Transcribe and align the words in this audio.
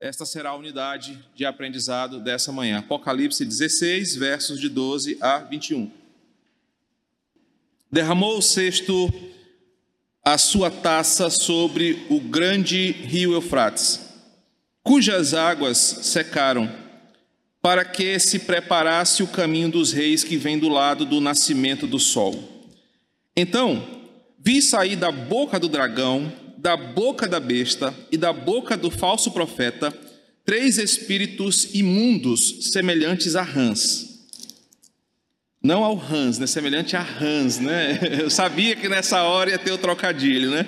esta 0.00 0.24
será 0.24 0.50
a 0.50 0.56
unidade 0.56 1.22
de 1.34 1.44
aprendizado 1.44 2.20
dessa 2.20 2.50
manhã. 2.50 2.78
Apocalipse 2.78 3.44
16, 3.44 4.16
versos 4.16 4.58
de 4.58 4.70
12 4.70 5.18
a 5.20 5.40
21. 5.40 5.90
Derramou 7.92 8.38
o 8.38 8.42
sexto 8.42 9.12
a 10.24 10.38
sua 10.38 10.70
taça 10.70 11.28
sobre 11.28 12.06
o 12.08 12.18
grande 12.18 12.92
rio 12.92 13.34
Eufrates, 13.34 14.00
cujas 14.82 15.34
águas 15.34 15.76
secaram, 15.76 16.70
para 17.60 17.84
que 17.84 18.18
se 18.18 18.38
preparasse 18.38 19.22
o 19.22 19.28
caminho 19.28 19.70
dos 19.70 19.92
reis 19.92 20.24
que 20.24 20.38
vem 20.38 20.58
do 20.58 20.68
lado 20.70 21.04
do 21.04 21.20
nascimento 21.20 21.86
do 21.86 21.98
sol. 21.98 22.68
Então, 23.36 23.86
vi 24.38 24.62
sair 24.62 24.96
da 24.96 25.12
boca 25.12 25.60
do 25.60 25.68
dragão, 25.68 26.32
da 26.60 26.76
boca 26.76 27.26
da 27.26 27.40
besta 27.40 27.94
e 28.12 28.18
da 28.18 28.32
boca 28.32 28.76
do 28.76 28.90
falso 28.90 29.30
profeta 29.30 29.92
três 30.44 30.76
espíritos 30.76 31.74
imundos 31.74 32.70
semelhantes 32.70 33.34
a 33.34 33.42
rãs 33.42 34.10
não 35.62 35.84
ao 35.84 36.02
Hans, 36.02 36.38
né? 36.38 36.46
Semelhante 36.46 36.96
a 36.96 37.02
Hans, 37.02 37.58
né? 37.58 37.98
Eu 38.22 38.30
sabia 38.30 38.74
que 38.74 38.88
nessa 38.88 39.22
hora 39.24 39.50
ia 39.50 39.58
ter 39.58 39.70
o 39.70 39.76
trocadilho, 39.76 40.50
né? 40.50 40.64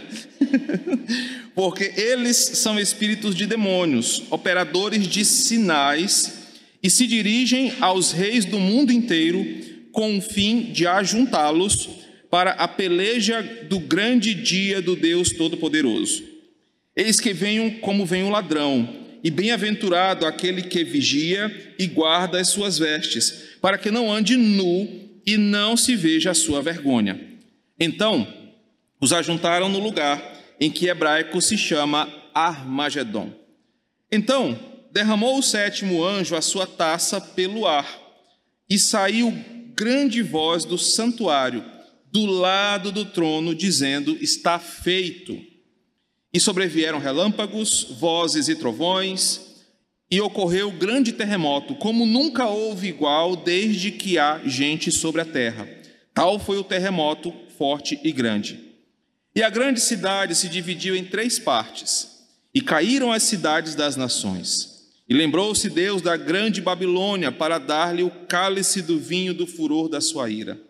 Porque 1.54 1.94
eles 1.96 2.36
são 2.36 2.78
espíritos 2.78 3.34
de 3.34 3.46
demônios, 3.46 4.22
operadores 4.30 5.08
de 5.08 5.24
sinais, 5.24 6.40
e 6.82 6.90
se 6.90 7.06
dirigem 7.06 7.72
aos 7.80 8.12
reis 8.12 8.44
do 8.44 8.58
mundo 8.58 8.92
inteiro 8.92 9.46
com 9.92 10.18
o 10.18 10.20
fim 10.20 10.72
de 10.72 10.86
ajuntá-los 10.86 12.01
para 12.32 12.52
a 12.52 12.66
peleja 12.66 13.42
do 13.68 13.78
grande 13.78 14.32
dia 14.32 14.80
do 14.80 14.96
Deus 14.96 15.32
Todo-Poderoso. 15.32 16.24
Eis 16.96 17.20
que 17.20 17.34
venham 17.34 17.72
como 17.72 18.06
vem 18.06 18.22
o 18.22 18.30
ladrão, 18.30 18.88
e 19.22 19.30
bem-aventurado 19.30 20.24
aquele 20.24 20.62
que 20.62 20.82
vigia 20.82 21.74
e 21.78 21.86
guarda 21.86 22.40
as 22.40 22.48
suas 22.48 22.78
vestes 22.78 23.58
para 23.60 23.76
que 23.76 23.90
não 23.90 24.10
ande 24.10 24.38
nu 24.38 24.88
e 25.26 25.36
não 25.36 25.76
se 25.76 25.94
veja 25.94 26.30
a 26.30 26.34
sua 26.34 26.62
vergonha. 26.62 27.20
Então, 27.78 28.26
os 28.98 29.12
ajuntaram 29.12 29.68
no 29.68 29.78
lugar 29.78 30.56
em 30.58 30.70
que 30.70 30.86
hebraico 30.88 31.38
se 31.42 31.58
chama 31.58 32.10
Armagedon. 32.32 33.30
Então, 34.10 34.58
derramou 34.90 35.38
o 35.38 35.42
sétimo 35.42 36.02
anjo 36.02 36.34
a 36.34 36.40
sua 36.40 36.66
taça 36.66 37.20
pelo 37.20 37.66
ar, 37.66 38.00
e 38.70 38.78
saiu 38.78 39.36
grande 39.76 40.22
voz 40.22 40.64
do 40.64 40.78
santuário, 40.78 41.62
do 42.12 42.26
lado 42.26 42.92
do 42.92 43.06
trono, 43.06 43.54
dizendo: 43.54 44.16
Está 44.20 44.58
feito. 44.58 45.36
E 46.32 46.38
sobrevieram 46.38 46.98
relâmpagos, 46.98 47.96
vozes 47.98 48.48
e 48.48 48.54
trovões, 48.54 49.40
e 50.10 50.20
ocorreu 50.20 50.70
grande 50.70 51.12
terremoto, 51.12 51.74
como 51.74 52.06
nunca 52.06 52.46
houve 52.46 52.88
igual 52.88 53.34
desde 53.34 53.90
que 53.90 54.18
há 54.18 54.40
gente 54.44 54.92
sobre 54.92 55.22
a 55.22 55.24
terra. 55.24 55.68
Tal 56.14 56.38
foi 56.38 56.58
o 56.58 56.64
terremoto 56.64 57.32
forte 57.56 57.98
e 58.04 58.12
grande. 58.12 58.60
E 59.34 59.42
a 59.42 59.48
grande 59.48 59.80
cidade 59.80 60.34
se 60.34 60.48
dividiu 60.48 60.94
em 60.94 61.04
três 61.04 61.38
partes, 61.38 62.08
e 62.54 62.60
caíram 62.60 63.10
as 63.10 63.22
cidades 63.22 63.74
das 63.74 63.96
nações. 63.96 64.90
E 65.08 65.14
lembrou-se 65.14 65.68
Deus 65.70 66.02
da 66.02 66.16
grande 66.16 66.60
Babilônia 66.60 67.32
para 67.32 67.58
dar-lhe 67.58 68.02
o 68.02 68.10
cálice 68.10 68.82
do 68.82 68.98
vinho 68.98 69.32
do 69.32 69.46
furor 69.46 69.88
da 69.88 70.00
sua 70.00 70.28
ira. 70.28 70.60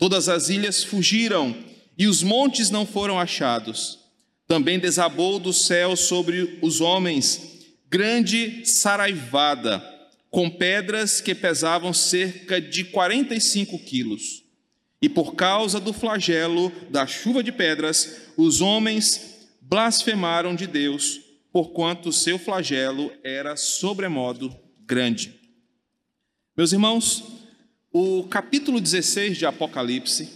Todas 0.00 0.30
as 0.30 0.48
ilhas 0.48 0.82
fugiram, 0.82 1.54
e 1.98 2.06
os 2.06 2.22
montes 2.22 2.70
não 2.70 2.86
foram 2.86 3.20
achados. 3.20 3.98
Também 4.48 4.78
desabou 4.78 5.38
do 5.38 5.52
céu 5.52 5.94
sobre 5.94 6.58
os 6.62 6.80
homens 6.80 7.68
grande 7.90 8.64
saraivada, 8.64 9.84
com 10.30 10.48
pedras 10.48 11.20
que 11.20 11.34
pesavam 11.34 11.92
cerca 11.92 12.58
de 12.58 12.84
45 12.84 13.78
quilos. 13.80 14.42
E 15.02 15.08
por 15.08 15.34
causa 15.34 15.78
do 15.78 15.92
flagelo 15.92 16.72
da 16.88 17.06
chuva 17.06 17.42
de 17.42 17.52
pedras, 17.52 18.22
os 18.38 18.62
homens 18.62 19.50
blasfemaram 19.60 20.54
de 20.54 20.66
Deus, 20.66 21.20
porquanto 21.52 22.10
seu 22.10 22.38
flagelo 22.38 23.12
era 23.22 23.54
sobremodo 23.54 24.56
grande. 24.86 25.38
Meus 26.56 26.72
irmãos, 26.72 27.39
o 27.92 28.24
capítulo 28.24 28.80
16 28.80 29.36
de 29.36 29.46
Apocalipse 29.46 30.28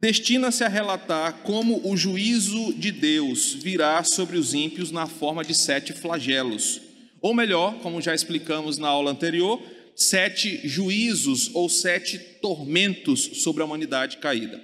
destina-se 0.00 0.64
a 0.64 0.68
relatar 0.68 1.42
como 1.42 1.80
o 1.86 1.96
juízo 1.96 2.72
de 2.74 2.90
Deus 2.90 3.54
virá 3.54 4.02
sobre 4.02 4.38
os 4.38 4.54
ímpios 4.54 4.90
na 4.90 5.06
forma 5.06 5.44
de 5.44 5.54
sete 5.54 5.92
flagelos. 5.92 6.80
Ou 7.20 7.34
melhor, 7.34 7.78
como 7.80 8.00
já 8.00 8.14
explicamos 8.14 8.78
na 8.78 8.88
aula 8.88 9.10
anterior, 9.10 9.62
sete 9.94 10.66
juízos 10.66 11.50
ou 11.54 11.68
sete 11.68 12.18
tormentos 12.18 13.42
sobre 13.42 13.62
a 13.62 13.66
humanidade 13.66 14.18
caída. 14.18 14.60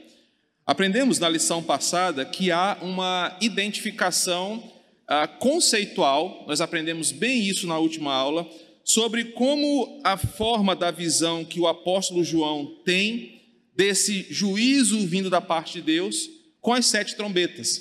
Aprendemos 0.67 1.19
na 1.19 1.29
lição 1.29 1.63
passada 1.63 2.25
que 2.25 2.51
há 2.51 2.79
uma 2.81 3.37
identificação 3.41 4.63
ah, 5.07 5.27
conceitual, 5.27 6.45
nós 6.47 6.61
aprendemos 6.61 7.13
bem 7.13 7.43
isso 7.43 7.67
na 7.67 7.79
última 7.79 8.13
aula, 8.15 8.49
sobre 8.85 9.27
como 9.27 10.01
a 10.05 10.17
forma 10.17 10.75
da 10.75 10.91
visão 10.91 11.45
que 11.45 11.61
o 11.61 11.67
apóstolo 11.69 12.25
João 12.25 12.67
tem 12.85 13.41
desse 13.77 14.27
juízo 14.31 15.07
vindo 15.07 15.31
da 15.31 15.41
parte 15.41 15.75
de 15.75 15.83
Deus 15.83 16.29
com 16.61 16.73
as 16.73 16.87
sete 16.87 17.17
trombetas. 17.17 17.81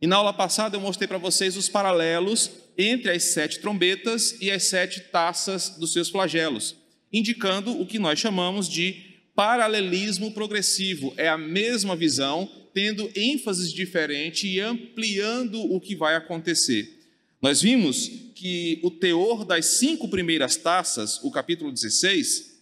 E 0.00 0.06
na 0.06 0.16
aula 0.16 0.32
passada 0.32 0.76
eu 0.76 0.80
mostrei 0.80 1.06
para 1.06 1.18
vocês 1.18 1.56
os 1.56 1.68
paralelos 1.68 2.50
entre 2.76 3.10
as 3.10 3.24
sete 3.24 3.60
trombetas 3.60 4.36
e 4.40 4.50
as 4.50 4.64
sete 4.64 5.00
taças 5.00 5.70
dos 5.78 5.92
seus 5.92 6.08
flagelos, 6.08 6.76
indicando 7.12 7.80
o 7.80 7.86
que 7.86 7.98
nós 7.98 8.18
chamamos 8.18 8.68
de 8.68 9.12
paralelismo 9.34 10.32
progressivo. 10.32 11.12
É 11.16 11.28
a 11.28 11.38
mesma 11.38 11.94
visão, 11.94 12.50
tendo 12.74 13.10
ênfases 13.14 13.72
diferentes 13.72 14.44
e 14.44 14.60
ampliando 14.60 15.60
o 15.60 15.80
que 15.80 15.94
vai 15.94 16.14
acontecer. 16.14 17.01
Nós 17.42 17.60
vimos 17.60 18.08
que 18.36 18.78
o 18.84 18.90
teor 18.90 19.44
das 19.44 19.66
cinco 19.66 20.06
primeiras 20.06 20.54
taças, 20.54 21.18
o 21.24 21.30
capítulo 21.30 21.72
16, 21.72 22.52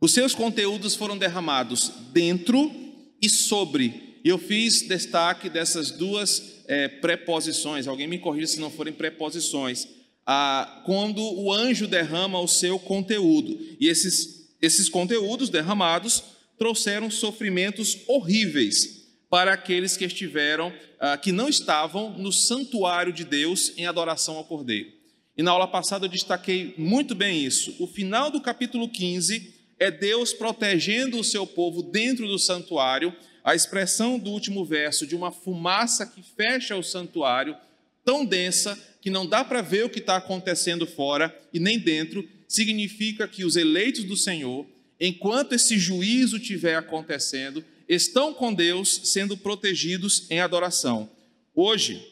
os 0.00 0.10
seus 0.10 0.34
conteúdos 0.34 0.94
foram 0.94 1.18
derramados 1.18 1.92
dentro 2.10 2.72
e 3.20 3.28
sobre. 3.28 4.20
Eu 4.24 4.38
fiz 4.38 4.80
destaque 4.80 5.50
dessas 5.50 5.90
duas 5.90 6.64
é, 6.66 6.88
preposições. 6.88 7.86
Alguém 7.86 8.06
me 8.06 8.18
corrija 8.18 8.46
se 8.46 8.60
não 8.60 8.70
forem 8.70 8.94
preposições. 8.94 9.86
Ah, 10.26 10.82
quando 10.86 11.22
o 11.22 11.52
anjo 11.52 11.86
derrama 11.86 12.40
o 12.40 12.48
seu 12.48 12.78
conteúdo. 12.78 13.60
E 13.78 13.86
esses, 13.86 14.56
esses 14.62 14.88
conteúdos 14.88 15.50
derramados 15.50 16.24
trouxeram 16.56 17.10
sofrimentos 17.10 17.98
horríveis 18.08 19.03
para 19.34 19.52
aqueles 19.52 19.96
que 19.96 20.04
estiveram, 20.04 20.72
ah, 21.00 21.16
que 21.16 21.32
não 21.32 21.48
estavam 21.48 22.16
no 22.16 22.30
santuário 22.30 23.12
de 23.12 23.24
Deus 23.24 23.72
em 23.76 23.84
adoração 23.84 24.36
ao 24.36 24.44
Cordeiro. 24.44 24.92
E 25.36 25.42
na 25.42 25.50
aula 25.50 25.66
passada 25.66 26.04
eu 26.04 26.08
destaquei 26.08 26.72
muito 26.78 27.16
bem 27.16 27.44
isso. 27.44 27.74
O 27.80 27.88
final 27.88 28.30
do 28.30 28.40
capítulo 28.40 28.88
15 28.88 29.52
é 29.76 29.90
Deus 29.90 30.32
protegendo 30.32 31.18
o 31.18 31.24
seu 31.24 31.44
povo 31.48 31.82
dentro 31.82 32.28
do 32.28 32.38
santuário. 32.38 33.12
A 33.42 33.56
expressão 33.56 34.20
do 34.20 34.30
último 34.30 34.64
verso 34.64 35.04
de 35.04 35.16
uma 35.16 35.32
fumaça 35.32 36.06
que 36.06 36.22
fecha 36.22 36.76
o 36.76 36.82
santuário, 36.84 37.56
tão 38.04 38.24
densa 38.24 38.78
que 39.02 39.10
não 39.10 39.26
dá 39.26 39.42
para 39.42 39.62
ver 39.62 39.84
o 39.84 39.90
que 39.90 39.98
está 39.98 40.14
acontecendo 40.14 40.86
fora 40.86 41.36
e 41.52 41.58
nem 41.58 41.76
dentro, 41.76 42.24
significa 42.46 43.26
que 43.26 43.44
os 43.44 43.56
eleitos 43.56 44.04
do 44.04 44.16
Senhor, 44.16 44.64
enquanto 45.00 45.56
esse 45.56 45.76
juízo 45.76 46.36
estiver 46.36 46.76
acontecendo, 46.76 47.64
estão 47.88 48.32
com 48.32 48.52
Deus 48.52 49.00
sendo 49.04 49.36
protegidos 49.36 50.26
em 50.30 50.40
adoração. 50.40 51.10
Hoje, 51.54 52.02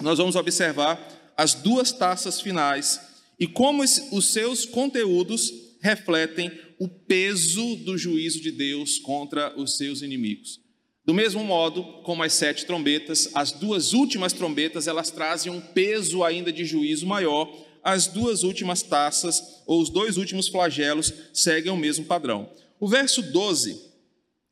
nós 0.00 0.18
vamos 0.18 0.36
observar 0.36 1.32
as 1.36 1.54
duas 1.54 1.92
taças 1.92 2.40
finais 2.40 3.00
e 3.38 3.46
como 3.46 3.82
os 3.82 4.26
seus 4.32 4.64
conteúdos 4.64 5.52
refletem 5.80 6.50
o 6.78 6.88
peso 6.88 7.76
do 7.76 7.96
juízo 7.96 8.40
de 8.40 8.50
Deus 8.50 8.98
contra 8.98 9.52
os 9.58 9.76
seus 9.76 10.02
inimigos. 10.02 10.60
Do 11.04 11.14
mesmo 11.14 11.42
modo, 11.42 11.82
como 12.02 12.22
as 12.22 12.34
sete 12.34 12.66
trombetas, 12.66 13.30
as 13.34 13.50
duas 13.50 13.92
últimas 13.94 14.32
trombetas, 14.32 14.86
elas 14.86 15.10
trazem 15.10 15.50
um 15.50 15.60
peso 15.60 16.22
ainda 16.22 16.52
de 16.52 16.64
juízo 16.64 17.06
maior. 17.06 17.50
As 17.82 18.06
duas 18.06 18.42
últimas 18.42 18.82
taças, 18.82 19.62
ou 19.66 19.80
os 19.80 19.88
dois 19.88 20.18
últimos 20.18 20.48
flagelos, 20.48 21.12
seguem 21.32 21.72
o 21.72 21.76
mesmo 21.76 22.04
padrão. 22.04 22.52
O 22.78 22.86
verso 22.86 23.22
12 23.22 23.87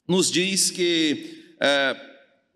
nos 0.07 0.31
diz 0.31 0.71
que 0.71 1.55
é, 1.61 1.97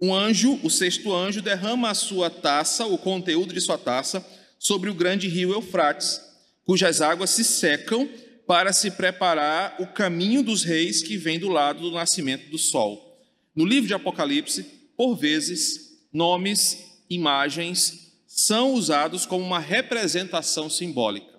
um 0.01 0.15
anjo, 0.15 0.59
o 0.63 0.71
sexto 0.71 1.15
anjo, 1.15 1.43
derrama 1.43 1.91
a 1.91 1.95
sua 1.95 2.31
taça, 2.31 2.87
o 2.87 2.97
conteúdo 2.97 3.53
de 3.53 3.61
sua 3.61 3.77
taça, 3.77 4.25
sobre 4.59 4.91
o 4.91 4.95
grande 4.95 5.29
rio 5.29 5.53
Eufrates, 5.53 6.21
cujas 6.65 7.01
águas 7.01 7.31
se 7.31 7.45
secam 7.45 8.09
para 8.47 8.73
se 8.73 8.91
preparar 8.91 9.77
o 9.79 9.87
caminho 9.87 10.43
dos 10.43 10.65
reis 10.65 11.03
que 11.03 11.17
vem 11.17 11.39
do 11.39 11.49
lado 11.49 11.81
do 11.83 11.93
nascimento 11.93 12.51
do 12.51 12.59
sol. 12.59 13.19
No 13.55 13.65
livro 13.65 13.87
de 13.87 13.95
Apocalipse, 13.95 14.63
por 14.97 15.17
vezes, 15.17 15.99
nomes, 16.13 16.79
imagens 17.09 18.13
são 18.27 18.75
usados 18.75 19.27
como 19.27 19.45
uma 19.45 19.59
representação 19.59 20.71
simbólica. 20.71 21.30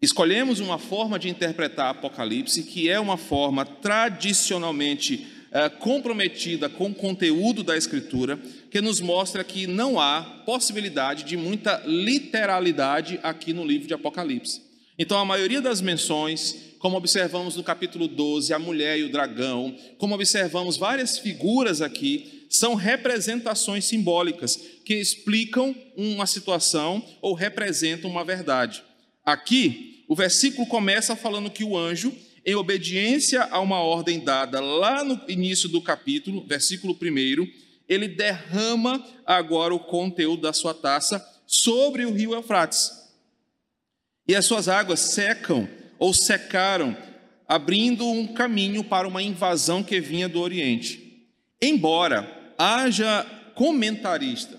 Escolhemos 0.00 0.60
uma 0.60 0.78
forma 0.78 1.18
de 1.18 1.28
interpretar 1.28 1.90
Apocalipse 1.90 2.62
que 2.62 2.88
é 2.88 3.00
uma 3.00 3.16
forma 3.16 3.64
tradicionalmente 3.64 5.26
eh, 5.50 5.68
comprometida 5.68 6.68
com 6.68 6.90
o 6.90 6.94
conteúdo 6.94 7.64
da 7.64 7.76
Escritura, 7.76 8.38
que 8.70 8.80
nos 8.80 9.00
mostra 9.00 9.42
que 9.42 9.66
não 9.66 9.98
há 9.98 10.22
possibilidade 10.46 11.24
de 11.24 11.36
muita 11.36 11.82
literalidade 11.84 13.18
aqui 13.24 13.52
no 13.52 13.66
livro 13.66 13.88
de 13.88 13.94
Apocalipse. 13.94 14.62
Então, 14.96 15.18
a 15.18 15.24
maioria 15.24 15.60
das 15.60 15.80
menções, 15.80 16.54
como 16.78 16.96
observamos 16.96 17.56
no 17.56 17.64
capítulo 17.64 18.06
12, 18.06 18.52
a 18.52 18.58
mulher 18.58 18.98
e 18.98 19.04
o 19.04 19.10
dragão, 19.10 19.74
como 19.96 20.14
observamos 20.14 20.76
várias 20.76 21.18
figuras 21.18 21.82
aqui, 21.82 22.46
são 22.48 22.74
representações 22.74 23.84
simbólicas 23.84 24.56
que 24.84 24.94
explicam 24.94 25.74
uma 25.96 26.26
situação 26.26 27.04
ou 27.20 27.34
representam 27.34 28.08
uma 28.08 28.24
verdade. 28.24 28.82
Aqui, 29.28 30.04
o 30.08 30.16
versículo 30.16 30.66
começa 30.66 31.14
falando 31.14 31.50
que 31.50 31.62
o 31.62 31.76
anjo, 31.76 32.16
em 32.46 32.54
obediência 32.54 33.42
a 33.42 33.60
uma 33.60 33.78
ordem 33.78 34.20
dada 34.20 34.58
lá 34.58 35.04
no 35.04 35.20
início 35.28 35.68
do 35.68 35.82
capítulo, 35.82 36.46
versículo 36.46 36.94
1, 36.94 37.46
ele 37.86 38.08
derrama 38.08 39.06
agora 39.26 39.74
o 39.74 39.80
conteúdo 39.80 40.40
da 40.40 40.54
sua 40.54 40.72
taça 40.72 41.22
sobre 41.46 42.06
o 42.06 42.10
rio 42.14 42.32
Eufrates. 42.32 42.90
E 44.26 44.34
as 44.34 44.46
suas 44.46 44.66
águas 44.66 45.00
secam 45.00 45.68
ou 45.98 46.14
secaram, 46.14 46.96
abrindo 47.46 48.06
um 48.06 48.28
caminho 48.28 48.82
para 48.82 49.06
uma 49.06 49.22
invasão 49.22 49.82
que 49.82 50.00
vinha 50.00 50.26
do 50.26 50.40
Oriente. 50.40 51.28
Embora 51.60 52.54
haja 52.56 53.26
comentarista 53.54 54.57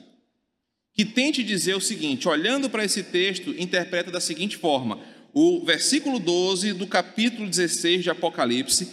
que 1.00 1.06
tente 1.06 1.42
dizer 1.42 1.78
o 1.78 1.80
seguinte, 1.80 2.28
olhando 2.28 2.70
para 2.70 2.84
esse 2.84 3.04
texto, 3.04 3.56
interpreta 3.58 4.12
da 4.12 4.20
seguinte 4.20 4.58
forma: 4.58 5.00
o 5.34 5.64
versículo 5.64 6.20
12 6.20 6.74
do 6.74 6.86
capítulo 6.86 7.48
16 7.48 8.04
de 8.04 8.10
Apocalipse 8.10 8.86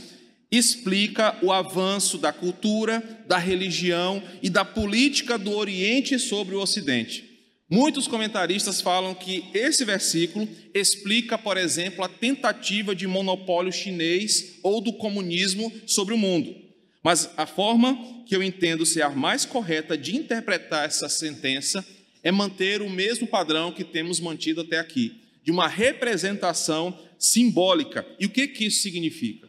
explica 0.49 1.37
o 1.43 1.51
avanço 1.51 2.17
da 2.17 2.33
cultura, 2.33 3.03
da 3.27 3.39
religião 3.39 4.23
e 4.41 4.49
da 4.49 4.65
política 4.65 5.37
do 5.37 5.51
Oriente 5.57 6.17
sobre 6.17 6.55
o 6.55 6.61
Ocidente. 6.61 7.25
Muitos 7.69 8.07
comentaristas 8.07 8.81
falam 8.81 9.13
que 9.13 9.43
esse 9.53 9.85
versículo 9.85 10.49
explica, 10.73 11.37
por 11.37 11.57
exemplo, 11.57 12.05
a 12.05 12.09
tentativa 12.09 12.95
de 12.95 13.09
monopólio 13.09 13.73
chinês 13.73 14.61
ou 14.63 14.81
do 14.81 14.93
comunismo 14.93 15.73
sobre 15.89 16.15
o 16.15 16.19
mundo. 16.19 16.55
Mas 17.03 17.31
a 17.37 17.47
forma 17.47 17.99
que 18.29 18.37
eu 18.37 18.45
entendo 18.45 18.87
ser 18.87 19.03
a 19.03 19.11
mais 19.11 19.45
correta 19.45 19.99
de 19.99 20.15
interpretar 20.15 20.87
essa 20.87 21.09
sentença 21.09 21.85
é 22.27 22.33
manter 22.33 22.83
o 22.83 22.91
mesmo 22.91 23.25
padrão 23.25 23.71
que 23.71 23.85
temos 23.85 24.19
mantido 24.19 24.63
até 24.63 24.81
aqui, 24.81 25.23
de 25.45 25.53
uma 25.53 25.69
representação 25.69 26.99
simbólica. 27.17 28.05
E 28.19 28.27
o 28.27 28.29
que, 28.29 28.49
que 28.49 28.65
isso 28.65 28.83
significa? 28.83 29.49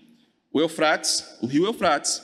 O 0.54 0.62
Eufrates, 0.62 1.26
o 1.42 1.48
rio 1.48 1.66
Eufrates, 1.66 2.22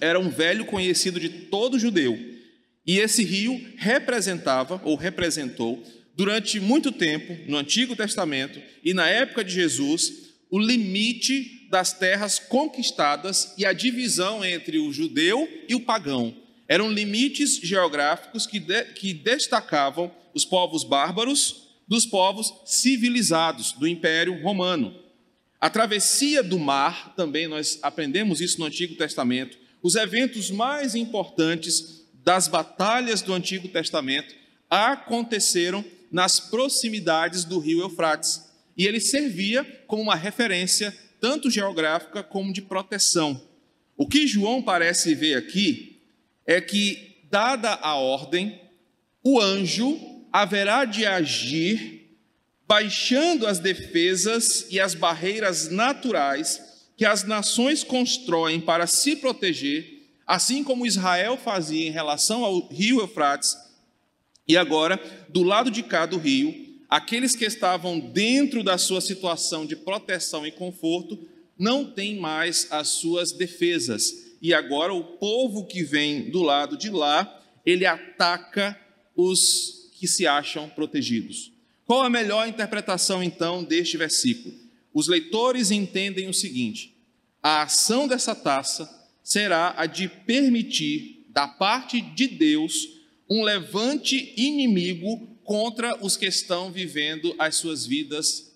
era 0.00 0.18
um 0.18 0.30
velho 0.30 0.64
conhecido 0.64 1.20
de 1.20 1.28
todo 1.28 1.78
judeu. 1.78 2.18
E 2.86 2.98
esse 2.98 3.22
rio 3.22 3.62
representava, 3.76 4.80
ou 4.86 4.96
representou, 4.96 5.82
durante 6.16 6.58
muito 6.58 6.90
tempo, 6.90 7.36
no 7.46 7.58
Antigo 7.58 7.94
Testamento 7.94 8.58
e 8.82 8.94
na 8.94 9.06
época 9.06 9.44
de 9.44 9.52
Jesus, 9.52 10.30
o 10.50 10.58
limite 10.58 11.68
das 11.68 11.92
terras 11.92 12.38
conquistadas 12.38 13.52
e 13.58 13.66
a 13.66 13.74
divisão 13.74 14.42
entre 14.42 14.78
o 14.78 14.90
judeu 14.90 15.46
e 15.68 15.74
o 15.74 15.80
pagão, 15.80 16.34
eram 16.68 16.92
limites 16.92 17.56
geográficos 17.56 18.46
que, 18.46 18.60
de, 18.60 18.84
que 18.92 19.14
destacavam 19.14 20.12
os 20.34 20.44
povos 20.44 20.84
bárbaros 20.84 21.68
dos 21.88 22.04
povos 22.04 22.52
civilizados 22.66 23.72
do 23.72 23.88
Império 23.88 24.42
Romano. 24.42 24.94
A 25.58 25.70
travessia 25.70 26.42
do 26.42 26.58
mar, 26.58 27.14
também 27.16 27.48
nós 27.48 27.78
aprendemos 27.82 28.40
isso 28.42 28.60
no 28.60 28.66
Antigo 28.66 28.94
Testamento, 28.94 29.58
os 29.82 29.94
eventos 29.94 30.50
mais 30.50 30.94
importantes 30.94 32.06
das 32.22 32.46
batalhas 32.46 33.22
do 33.22 33.32
Antigo 33.32 33.68
Testamento 33.68 34.34
aconteceram 34.68 35.82
nas 36.12 36.38
proximidades 36.38 37.44
do 37.44 37.58
rio 37.58 37.80
Eufrates. 37.80 38.44
E 38.76 38.86
ele 38.86 39.00
servia 39.00 39.64
como 39.86 40.02
uma 40.02 40.14
referência 40.14 40.96
tanto 41.20 41.50
geográfica 41.50 42.22
como 42.22 42.52
de 42.52 42.62
proteção. 42.62 43.40
O 43.96 44.06
que 44.06 44.26
João 44.26 44.62
parece 44.62 45.14
ver 45.14 45.36
aqui 45.36 45.87
é 46.48 46.62
que, 46.62 47.18
dada 47.30 47.74
a 47.74 47.96
ordem, 47.96 48.58
o 49.22 49.38
anjo 49.38 50.00
haverá 50.32 50.86
de 50.86 51.04
agir 51.04 52.16
baixando 52.66 53.46
as 53.46 53.58
defesas 53.58 54.66
e 54.70 54.80
as 54.80 54.94
barreiras 54.94 55.68
naturais 55.68 56.88
que 56.96 57.04
as 57.04 57.24
nações 57.24 57.84
constroem 57.84 58.62
para 58.62 58.86
se 58.86 59.16
proteger, 59.16 60.06
assim 60.26 60.64
como 60.64 60.86
Israel 60.86 61.36
fazia 61.36 61.86
em 61.86 61.90
relação 61.90 62.42
ao 62.42 62.66
rio 62.68 63.00
Eufrates, 63.00 63.54
e 64.46 64.56
agora, 64.56 64.98
do 65.28 65.42
lado 65.42 65.70
de 65.70 65.82
cá 65.82 66.06
do 66.06 66.16
rio, 66.16 66.54
aqueles 66.88 67.36
que 67.36 67.44
estavam 67.44 68.00
dentro 68.00 68.62
da 68.62 68.78
sua 68.78 69.02
situação 69.02 69.66
de 69.66 69.76
proteção 69.76 70.46
e 70.46 70.50
conforto 70.50 71.28
não 71.58 71.92
têm 71.92 72.18
mais 72.18 72.66
as 72.70 72.88
suas 72.88 73.32
defesas 73.32 74.27
e 74.40 74.54
agora 74.54 74.94
o 74.94 75.02
povo 75.02 75.66
que 75.66 75.82
vem 75.82 76.30
do 76.30 76.42
lado 76.42 76.76
de 76.76 76.90
lá, 76.90 77.42
ele 77.64 77.84
ataca 77.84 78.78
os 79.16 79.90
que 79.98 80.06
se 80.06 80.26
acham 80.26 80.68
protegidos. 80.68 81.52
Qual 81.84 82.02
a 82.02 82.10
melhor 82.10 82.46
interpretação 82.46 83.22
então 83.22 83.64
deste 83.64 83.96
versículo? 83.96 84.54
Os 84.92 85.08
leitores 85.08 85.70
entendem 85.70 86.28
o 86.28 86.34
seguinte: 86.34 86.94
a 87.42 87.62
ação 87.62 88.06
dessa 88.06 88.34
taça 88.34 88.88
será 89.22 89.74
a 89.76 89.86
de 89.86 90.08
permitir, 90.08 91.24
da 91.28 91.48
parte 91.48 92.00
de 92.00 92.26
Deus, 92.28 92.88
um 93.28 93.42
levante 93.42 94.32
inimigo 94.36 95.26
contra 95.44 95.96
os 96.04 96.16
que 96.16 96.26
estão 96.26 96.70
vivendo 96.70 97.34
as 97.38 97.56
suas 97.56 97.86
vidas 97.86 98.52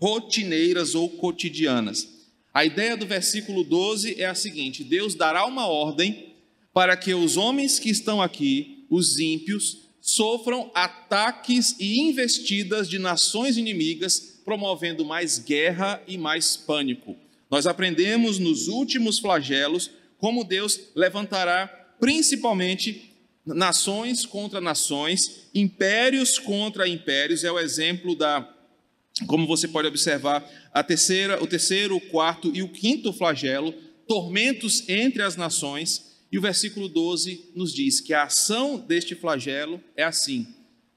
rotineiras 0.00 0.94
ou 0.94 1.08
cotidianas. 1.08 2.19
A 2.52 2.64
ideia 2.64 2.96
do 2.96 3.06
versículo 3.06 3.62
12 3.62 4.20
é 4.20 4.26
a 4.26 4.34
seguinte: 4.34 4.82
Deus 4.82 5.14
dará 5.14 5.46
uma 5.46 5.66
ordem 5.66 6.34
para 6.72 6.96
que 6.96 7.14
os 7.14 7.36
homens 7.36 7.78
que 7.78 7.90
estão 7.90 8.20
aqui, 8.20 8.84
os 8.90 9.18
ímpios, 9.18 9.88
sofram 10.00 10.70
ataques 10.74 11.76
e 11.78 12.00
investidas 12.00 12.88
de 12.88 12.98
nações 12.98 13.56
inimigas, 13.56 14.40
promovendo 14.44 15.04
mais 15.04 15.38
guerra 15.38 16.02
e 16.08 16.16
mais 16.16 16.56
pânico. 16.56 17.16
Nós 17.50 17.66
aprendemos 17.66 18.38
nos 18.38 18.68
últimos 18.68 19.18
flagelos 19.18 19.90
como 20.18 20.44
Deus 20.44 20.78
levantará 20.94 21.66
principalmente 21.98 23.10
nações 23.44 24.26
contra 24.26 24.60
nações, 24.60 25.48
impérios 25.54 26.38
contra 26.38 26.88
impérios, 26.88 27.44
é 27.44 27.50
o 27.50 27.58
exemplo 27.58 28.14
da 28.14 28.42
como 29.26 29.46
você 29.46 29.68
pode 29.68 29.88
observar, 29.88 30.48
a 30.72 30.82
terceira, 30.82 31.42
o 31.42 31.46
terceiro, 31.46 31.96
o 31.96 32.00
quarto 32.00 32.50
e 32.54 32.62
o 32.62 32.68
quinto 32.68 33.12
flagelo, 33.12 33.72
tormentos 34.06 34.88
entre 34.88 35.22
as 35.22 35.36
nações, 35.36 36.10
e 36.32 36.38
o 36.38 36.40
versículo 36.40 36.88
12 36.88 37.52
nos 37.54 37.72
diz 37.72 38.00
que 38.00 38.14
a 38.14 38.24
ação 38.24 38.78
deste 38.78 39.14
flagelo 39.14 39.82
é 39.96 40.04
assim: 40.04 40.46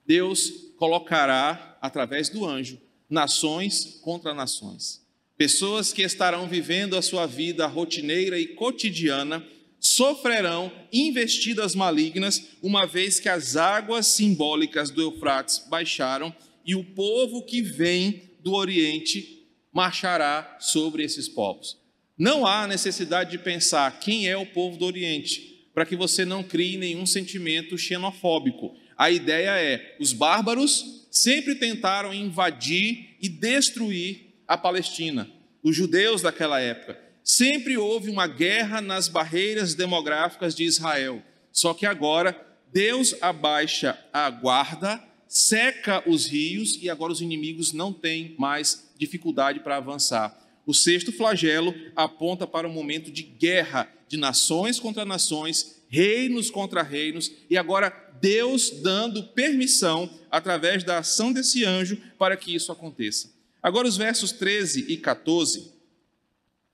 Deus 0.06 0.51
colocará, 0.77 1.77
através 1.82 2.30
do 2.30 2.46
anjo, 2.46 2.80
nações 3.10 4.00
contra 4.01 4.34
nações. 4.34 5.01
Pessoas 5.38 5.92
que 5.92 6.03
estarão 6.03 6.48
vivendo 6.48 6.96
a 6.96 7.01
sua 7.01 7.25
vida 7.25 7.65
rotineira 7.65 8.39
e 8.39 8.48
cotidiana 8.48 9.44
sofrerão 9.80 10.72
investidas 10.94 11.75
malignas, 11.75 12.42
uma 12.62 12.86
vez 12.86 13.20
que 13.20 13.27
as 13.27 13.58
águas 13.58 14.08
simbólicas 14.08 14.89
do 14.89 15.01
Eufrates 15.01 15.63
baixaram 15.70 16.34
e 16.65 16.75
o 16.75 16.84
povo 16.84 17.46
que 17.46 17.62
vem 17.62 18.32
do 18.41 18.53
Oriente 18.53 19.48
marchará 19.72 20.58
sobre 20.60 21.03
esses 21.03 21.27
povos. 21.27 21.77
Não 22.17 22.46
há 22.46 22.67
necessidade 22.67 23.32
de 23.32 23.39
pensar 23.39 24.00
quem 24.00 24.27
é 24.27 24.38
o 24.38 24.46
povo 24.46 24.77
do 24.77 24.86
Oriente, 24.86 25.67
para 25.74 25.86
que 25.86 25.96
você 25.96 26.24
não 26.24 26.43
crie 26.43 26.77
nenhum 26.77 27.05
sentimento 27.05 27.77
xenofóbico. 27.77 28.75
A 28.96 29.10
ideia 29.10 29.60
é: 29.60 29.98
os 30.00 30.13
bárbaros 30.13 31.08
sempre 31.10 31.55
tentaram 31.55 32.13
invadir 32.13 33.17
e 33.20 33.27
destruir 33.27 34.34
a 34.48 34.58
Palestina, 34.58 35.29
os 35.63 35.75
judeus 35.75 36.22
daquela 36.22 36.60
época. 36.60 37.00
Sempre 37.24 37.77
houve 37.77 38.10
uma 38.10 38.27
guerra 38.27 38.82
nas 38.82 39.08
barreiras 39.08 39.74
demográficas 39.74 40.53
de 40.53 40.65
Israel. 40.65 41.24
Só 41.51 41.74
que 41.74 41.86
agora 41.86 42.36
Deus 42.72 43.15
abaixa 43.22 43.98
a 44.12 44.29
guarda 44.29 45.01
seca 45.34 46.08
os 46.08 46.28
rios 46.28 46.78
e 46.80 46.92
agora 46.92 47.12
os 47.12 47.20
inimigos 47.20 47.74
não 47.74 47.92
têm 47.92 48.36
mais 48.38 48.92
dificuldade 48.96 49.62
para 49.62 49.78
avançar. 49.78 50.40
O 50.63 50.75
sexto 50.75 51.12
flagelo 51.12 51.74
aponta 51.96 52.46
para 52.46 52.68
um 52.68 52.72
momento 52.72 53.12
de 53.12 53.24
guerra 53.24 53.92
de 54.08 54.16
nações 54.16 54.80
contra 54.80 55.04
nações, 55.04 55.82
reinos 55.90 56.52
contra 56.52 56.84
reinos, 56.84 57.32
e 57.50 57.58
agora 57.58 57.90
Deus 58.22 58.70
dando 58.84 59.24
permissão, 59.24 60.08
através 60.30 60.84
da 60.84 61.00
ação 61.00 61.34
desse 61.34 61.66
anjo, 61.66 62.00
para 62.20 62.38
que 62.38 62.54
isso 62.54 62.72
aconteça. 62.72 63.34
Agora, 63.62 63.88
os 63.88 63.98
versos 63.98 64.32
13 64.32 64.86
e 64.88 64.98
14 64.98 65.74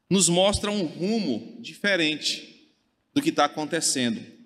nos 0.09 0.27
mostram 0.27 0.75
um 0.75 0.85
rumo 0.85 1.57
diferente 1.61 2.69
do 3.13 3.21
que 3.21 3.29
está 3.29 3.45
acontecendo. 3.45 4.38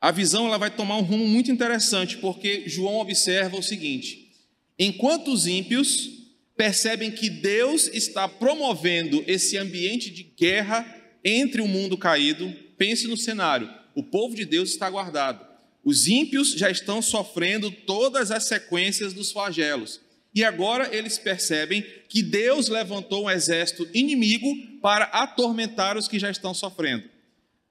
A 0.00 0.12
visão 0.12 0.46
ela 0.46 0.58
vai 0.58 0.70
tomar 0.70 0.96
um 0.96 1.02
rumo 1.02 1.26
muito 1.26 1.50
interessante, 1.50 2.18
porque 2.18 2.68
João 2.68 2.98
observa 2.98 3.56
o 3.56 3.62
seguinte: 3.62 4.30
enquanto 4.78 5.32
os 5.32 5.46
ímpios 5.46 6.10
percebem 6.56 7.10
que 7.10 7.28
Deus 7.28 7.88
está 7.88 8.28
promovendo 8.28 9.22
esse 9.26 9.56
ambiente 9.56 10.10
de 10.10 10.22
guerra 10.22 10.86
entre 11.24 11.60
o 11.60 11.68
mundo 11.68 11.96
caído, 11.96 12.54
pense 12.76 13.08
no 13.08 13.16
cenário: 13.16 13.68
o 13.94 14.02
povo 14.02 14.36
de 14.36 14.44
Deus 14.44 14.70
está 14.70 14.88
guardado. 14.88 15.46
Os 15.84 16.06
ímpios 16.06 16.52
já 16.52 16.70
estão 16.70 17.00
sofrendo 17.02 17.70
todas 17.70 18.30
as 18.30 18.44
sequências 18.44 19.12
dos 19.12 19.32
flagelos. 19.32 20.00
E 20.34 20.44
agora 20.44 20.94
eles 20.94 21.18
percebem 21.18 21.84
que 22.08 22.22
Deus 22.22 22.68
levantou 22.68 23.24
um 23.24 23.30
exército 23.30 23.88
inimigo 23.94 24.46
para 24.80 25.04
atormentar 25.06 25.96
os 25.96 26.06
que 26.06 26.18
já 26.18 26.30
estão 26.30 26.52
sofrendo. 26.52 27.04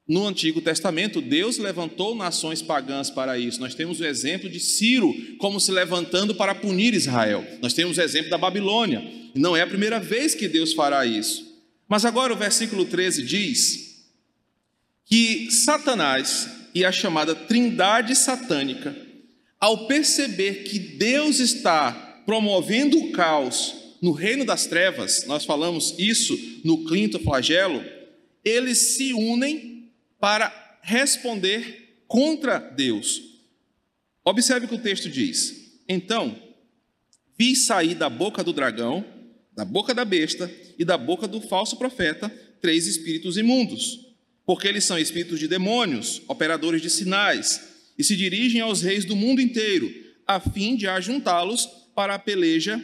No 0.08 0.26
Antigo 0.26 0.62
Testamento, 0.62 1.20
Deus 1.20 1.58
levantou 1.58 2.14
nações 2.14 2.62
pagãs 2.62 3.10
para 3.10 3.38
isso. 3.38 3.60
Nós 3.60 3.74
temos 3.74 4.00
o 4.00 4.06
exemplo 4.06 4.48
de 4.48 4.58
Ciro 4.58 5.14
como 5.36 5.60
se 5.60 5.70
levantando 5.70 6.34
para 6.34 6.54
punir 6.54 6.94
Israel. 6.94 7.46
Nós 7.60 7.74
temos 7.74 7.98
o 7.98 8.00
exemplo 8.00 8.30
da 8.30 8.38
Babilônia. 8.38 9.06
Não 9.34 9.54
é 9.54 9.60
a 9.60 9.66
primeira 9.66 10.00
vez 10.00 10.34
que 10.34 10.48
Deus 10.48 10.72
fará 10.72 11.04
isso. 11.04 11.46
Mas 11.86 12.06
agora 12.06 12.32
o 12.32 12.36
versículo 12.36 12.86
13 12.86 13.22
diz 13.22 14.06
que 15.04 15.50
Satanás 15.50 16.48
e 16.74 16.86
a 16.86 16.92
chamada 16.92 17.34
Trindade 17.34 18.14
satânica, 18.14 18.96
ao 19.60 19.86
perceber 19.86 20.64
que 20.64 20.78
Deus 20.78 21.38
está 21.38 22.22
promovendo 22.24 22.98
o 22.98 23.12
caos 23.12 23.74
no 24.00 24.12
reino 24.12 24.44
das 24.44 24.66
trevas, 24.66 25.26
nós 25.26 25.44
falamos 25.44 25.94
isso 25.98 26.38
no 26.64 26.86
quinto 26.86 27.18
flagelo, 27.18 27.84
eles 28.44 28.96
se 28.96 29.12
unem 29.12 29.77
para 30.18 30.78
responder 30.82 32.02
contra 32.06 32.58
Deus. 32.58 33.22
Observe 34.24 34.66
o 34.66 34.68
que 34.68 34.74
o 34.74 34.82
texto 34.82 35.08
diz. 35.08 35.80
Então, 35.88 36.36
vi 37.36 37.54
sair 37.54 37.94
da 37.94 38.10
boca 38.10 38.42
do 38.42 38.52
dragão, 38.52 39.04
da 39.54 39.64
boca 39.64 39.94
da 39.94 40.04
besta 40.04 40.50
e 40.78 40.84
da 40.84 40.98
boca 40.98 41.26
do 41.26 41.40
falso 41.40 41.76
profeta 41.76 42.28
três 42.60 42.86
espíritos 42.86 43.36
imundos, 43.36 44.06
porque 44.44 44.66
eles 44.66 44.84
são 44.84 44.98
espíritos 44.98 45.38
de 45.38 45.46
demônios, 45.46 46.22
operadores 46.26 46.82
de 46.82 46.90
sinais, 46.90 47.60
e 47.96 48.04
se 48.04 48.16
dirigem 48.16 48.60
aos 48.60 48.82
reis 48.82 49.04
do 49.04 49.16
mundo 49.16 49.40
inteiro, 49.40 49.92
a 50.26 50.38
fim 50.40 50.76
de 50.76 50.86
ajuntá-los 50.86 51.66
para 51.94 52.14
a 52.14 52.18
peleja 52.18 52.80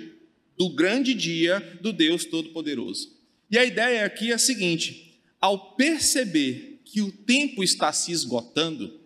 do 0.56 0.68
grande 0.70 1.14
dia 1.14 1.60
do 1.80 1.92
Deus 1.92 2.24
Todo-Poderoso. 2.24 3.12
E 3.50 3.58
a 3.58 3.64
ideia 3.64 4.04
aqui 4.04 4.30
é 4.30 4.34
a 4.34 4.38
seguinte: 4.38 5.20
ao 5.40 5.74
perceber 5.74 6.73
que 6.94 7.02
o 7.02 7.10
tempo 7.10 7.64
está 7.64 7.92
se 7.92 8.12
esgotando, 8.12 9.00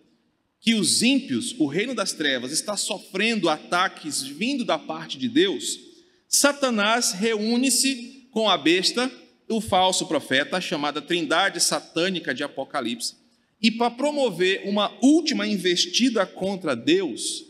que 0.61 0.75
os 0.75 1.01
ímpios, 1.01 1.55
o 1.57 1.65
reino 1.65 1.95
das 1.95 2.13
trevas, 2.13 2.51
está 2.51 2.77
sofrendo 2.77 3.49
ataques 3.49 4.21
vindo 4.21 4.63
da 4.63 4.77
parte 4.77 5.17
de 5.17 5.27
Deus, 5.27 5.79
Satanás 6.27 7.13
reúne-se 7.13 8.27
com 8.29 8.47
a 8.47 8.55
besta, 8.59 9.11
o 9.49 9.59
falso 9.59 10.05
profeta, 10.05 10.57
a 10.57 10.61
chamada 10.61 11.01
trindade 11.01 11.59
satânica 11.59 12.31
de 12.31 12.43
Apocalipse, 12.43 13.15
e 13.59 13.71
para 13.71 13.89
promover 13.89 14.61
uma 14.65 14.95
última 15.01 15.47
investida 15.47 16.27
contra 16.27 16.75
Deus, 16.75 17.43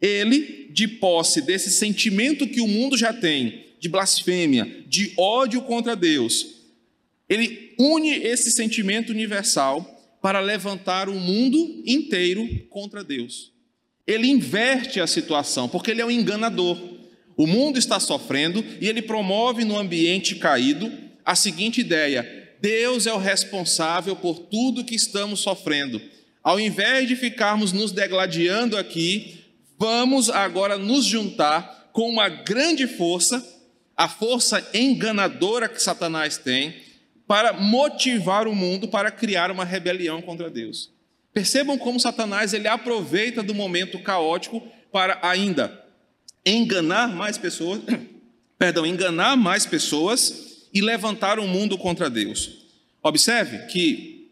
ele, 0.00 0.70
de 0.72 0.88
posse 0.88 1.42
desse 1.42 1.70
sentimento 1.70 2.48
que 2.48 2.62
o 2.62 2.66
mundo 2.66 2.96
já 2.96 3.12
tem, 3.12 3.66
de 3.78 3.90
blasfêmia, 3.90 4.84
de 4.86 5.12
ódio 5.18 5.60
contra 5.60 5.94
Deus, 5.94 6.61
ele 7.32 7.74
une 7.78 8.10
esse 8.10 8.50
sentimento 8.50 9.10
universal 9.10 9.88
para 10.20 10.38
levantar 10.40 11.08
o 11.08 11.14
mundo 11.14 11.82
inteiro 11.86 12.46
contra 12.68 13.02
Deus. 13.02 13.52
Ele 14.06 14.28
inverte 14.28 15.00
a 15.00 15.06
situação, 15.06 15.68
porque 15.68 15.90
ele 15.90 16.02
é 16.02 16.06
um 16.06 16.10
enganador. 16.10 16.76
O 17.36 17.46
mundo 17.46 17.78
está 17.78 17.98
sofrendo 17.98 18.64
e 18.80 18.88
ele 18.88 19.00
promove 19.00 19.64
no 19.64 19.78
ambiente 19.78 20.34
caído 20.34 20.92
a 21.24 21.34
seguinte 21.34 21.80
ideia: 21.80 22.56
Deus 22.60 23.06
é 23.06 23.12
o 23.12 23.18
responsável 23.18 24.14
por 24.14 24.38
tudo 24.38 24.84
que 24.84 24.94
estamos 24.94 25.40
sofrendo. 25.40 26.00
Ao 26.42 26.60
invés 26.60 27.08
de 27.08 27.16
ficarmos 27.16 27.72
nos 27.72 27.92
degladiando 27.92 28.76
aqui, 28.76 29.42
vamos 29.78 30.28
agora 30.28 30.76
nos 30.76 31.04
juntar 31.04 31.90
com 31.92 32.08
uma 32.10 32.28
grande 32.28 32.86
força, 32.86 33.42
a 33.96 34.08
força 34.08 34.68
enganadora 34.74 35.68
que 35.68 35.82
Satanás 35.82 36.36
tem, 36.36 36.74
para 37.26 37.52
motivar 37.52 38.46
o 38.46 38.54
mundo 38.54 38.88
para 38.88 39.10
criar 39.10 39.50
uma 39.50 39.64
rebelião 39.64 40.20
contra 40.20 40.50
Deus. 40.50 40.90
Percebam 41.32 41.78
como 41.78 42.00
Satanás 42.00 42.52
ele 42.52 42.68
aproveita 42.68 43.42
do 43.42 43.54
momento 43.54 43.98
caótico 44.00 44.62
para 44.90 45.18
ainda 45.22 45.80
enganar 46.44 47.08
mais 47.08 47.38
pessoas, 47.38 47.80
perdão, 48.58 48.84
enganar 48.84 49.36
mais 49.36 49.64
pessoas 49.64 50.68
e 50.74 50.80
levantar 50.80 51.38
o 51.38 51.46
mundo 51.46 51.78
contra 51.78 52.10
Deus. 52.10 52.66
Observe 53.02 53.66
que 53.66 54.30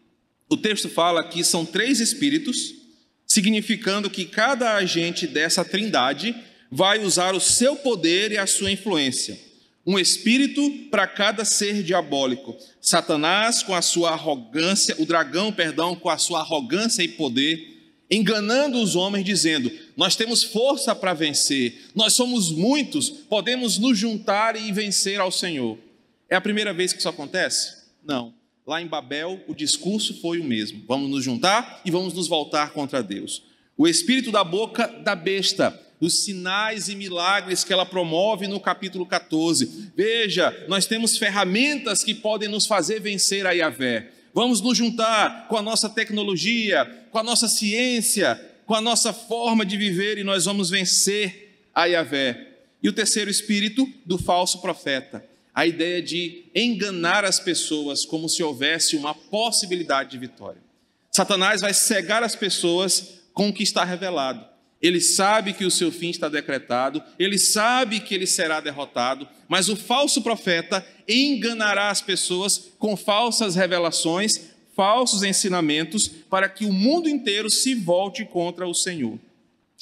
o 0.49 0.57
texto 0.57 0.89
fala 0.89 1.23
que 1.23 1.43
são 1.43 1.65
três 1.65 1.99
espíritos, 1.99 2.75
significando 3.25 4.09
que 4.09 4.25
cada 4.25 4.75
agente 4.75 5.25
dessa 5.25 5.63
trindade 5.63 6.35
vai 6.69 6.99
usar 6.99 7.33
o 7.33 7.39
seu 7.39 7.75
poder 7.75 8.31
e 8.31 8.37
a 8.37 8.45
sua 8.45 8.71
influência 8.71 9.50
um 9.85 9.97
espírito 9.97 10.69
para 10.89 11.07
cada 11.07 11.43
ser 11.43 11.83
diabólico. 11.83 12.55
Satanás 12.79 13.63
com 13.63 13.73
a 13.73 13.81
sua 13.81 14.11
arrogância, 14.11 14.95
o 14.99 15.05
dragão, 15.05 15.51
perdão, 15.51 15.95
com 15.95 16.09
a 16.09 16.17
sua 16.17 16.39
arrogância 16.39 17.03
e 17.03 17.07
poder, 17.07 17.95
enganando 18.09 18.79
os 18.79 18.95
homens 18.95 19.25
dizendo: 19.25 19.71
"Nós 19.97 20.15
temos 20.15 20.43
força 20.43 20.93
para 20.93 21.13
vencer, 21.13 21.89
nós 21.95 22.13
somos 22.13 22.51
muitos, 22.51 23.09
podemos 23.09 23.77
nos 23.77 23.97
juntar 23.97 24.55
e 24.55 24.71
vencer 24.71 25.19
ao 25.19 25.31
Senhor". 25.31 25.77
É 26.29 26.35
a 26.35 26.41
primeira 26.41 26.73
vez 26.73 26.93
que 26.93 26.99
isso 26.99 27.09
acontece? 27.09 27.81
Não. 28.03 28.33
Lá 28.65 28.81
em 28.81 28.87
Babel, 28.87 29.43
o 29.47 29.55
discurso 29.55 30.21
foi 30.21 30.39
o 30.39 30.43
mesmo. 30.43 30.83
Vamos 30.87 31.09
nos 31.09 31.23
juntar 31.23 31.81
e 31.83 31.91
vamos 31.91 32.13
nos 32.13 32.27
voltar 32.27 32.71
contra 32.71 33.01
Deus. 33.01 33.43
O 33.75 33.87
espírito 33.87 34.31
da 34.31 34.43
boca 34.43 34.87
da 34.87 35.15
besta 35.15 35.77
os 36.01 36.23
sinais 36.23 36.89
e 36.89 36.95
milagres 36.95 37.63
que 37.63 37.71
ela 37.71 37.85
promove 37.85 38.47
no 38.47 38.59
capítulo 38.59 39.05
14. 39.05 39.91
Veja, 39.95 40.65
nós 40.67 40.87
temos 40.87 41.15
ferramentas 41.15 42.03
que 42.03 42.15
podem 42.15 42.49
nos 42.49 42.65
fazer 42.65 42.99
vencer 42.99 43.45
a 43.45 43.51
Yahvé. 43.51 44.09
Vamos 44.33 44.59
nos 44.61 44.75
juntar 44.75 45.47
com 45.47 45.55
a 45.55 45.61
nossa 45.61 45.87
tecnologia, 45.87 47.05
com 47.11 47.19
a 47.19 47.23
nossa 47.23 47.47
ciência, 47.47 48.41
com 48.65 48.73
a 48.73 48.81
nossa 48.81 49.13
forma 49.13 49.63
de 49.63 49.77
viver 49.77 50.17
e 50.17 50.23
nós 50.23 50.45
vamos 50.45 50.71
vencer 50.71 51.67
a 51.73 51.85
Yahvé. 51.85 52.47
E 52.81 52.89
o 52.89 52.93
terceiro 52.93 53.29
espírito 53.29 53.87
do 54.03 54.17
falso 54.17 54.59
profeta, 54.59 55.23
a 55.53 55.67
ideia 55.67 56.01
de 56.01 56.45
enganar 56.55 57.23
as 57.23 57.39
pessoas 57.39 58.05
como 58.05 58.27
se 58.27 58.41
houvesse 58.41 58.95
uma 58.95 59.13
possibilidade 59.13 60.11
de 60.11 60.17
vitória. 60.17 60.61
Satanás 61.11 61.61
vai 61.61 61.75
cegar 61.75 62.23
as 62.23 62.35
pessoas 62.35 63.19
com 63.33 63.49
o 63.49 63.53
que 63.53 63.61
está 63.61 63.83
revelado 63.83 64.50
ele 64.81 64.99
sabe 64.99 65.53
que 65.53 65.63
o 65.63 65.71
seu 65.71 65.91
fim 65.91 66.09
está 66.09 66.27
decretado, 66.27 67.03
ele 67.19 67.37
sabe 67.37 67.99
que 67.99 68.15
ele 68.15 68.25
será 68.25 68.59
derrotado, 68.59 69.27
mas 69.47 69.69
o 69.69 69.75
falso 69.75 70.21
profeta 70.21 70.85
enganará 71.07 71.89
as 71.89 72.01
pessoas 72.01 72.71
com 72.79 72.97
falsas 72.97 73.55
revelações, 73.55 74.49
falsos 74.75 75.21
ensinamentos, 75.21 76.07
para 76.07 76.49
que 76.49 76.65
o 76.65 76.73
mundo 76.73 77.07
inteiro 77.07 77.49
se 77.49 77.75
volte 77.75 78.25
contra 78.25 78.67
o 78.67 78.73
Senhor. 78.73 79.19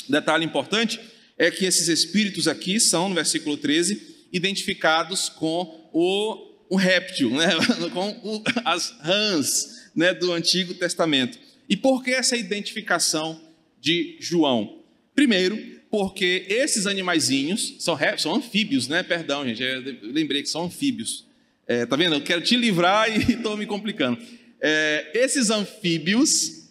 Detalhe 0.10 0.44
importante 0.44 1.00
é 1.38 1.50
que 1.50 1.64
esses 1.64 1.88
espíritos 1.88 2.48
aqui 2.48 2.80
são, 2.80 3.08
no 3.08 3.16
versículo 3.16 3.56
13, 3.56 4.28
identificados 4.34 5.30
com 5.30 5.90
o, 5.94 6.48
o 6.70 6.76
réptil, 6.76 7.30
né? 7.30 7.48
com 7.94 8.10
o, 8.24 8.44
as 8.66 8.92
rãs 9.00 9.90
né? 9.96 10.14
do 10.14 10.34
Antigo 10.34 10.74
Testamento. 10.74 11.40
E 11.70 11.78
por 11.78 12.04
que 12.04 12.12
essa 12.12 12.36
identificação 12.36 13.40
de 13.80 14.18
João? 14.20 14.79
Primeiro, 15.20 15.62
porque 15.92 16.46
esses 16.48 16.88
animaizinhos 16.88 17.76
são, 17.80 18.00
são 18.18 18.36
anfíbios, 18.36 18.88
né? 18.88 19.04
Perdão, 19.04 19.46
gente, 19.46 19.62
eu 19.62 20.14
lembrei 20.14 20.42
que 20.42 20.48
são 20.48 20.64
anfíbios. 20.64 21.26
É, 21.68 21.86
tá 21.86 21.98
vendo? 21.98 22.16
Eu 22.16 22.22
quero 22.22 22.42
te 22.42 22.56
livrar 22.56 23.12
e 23.12 23.34
estou 23.34 23.58
me 23.58 23.66
complicando. 23.66 24.18
É, 24.62 25.12
esses 25.14 25.50
anfíbios 25.50 26.70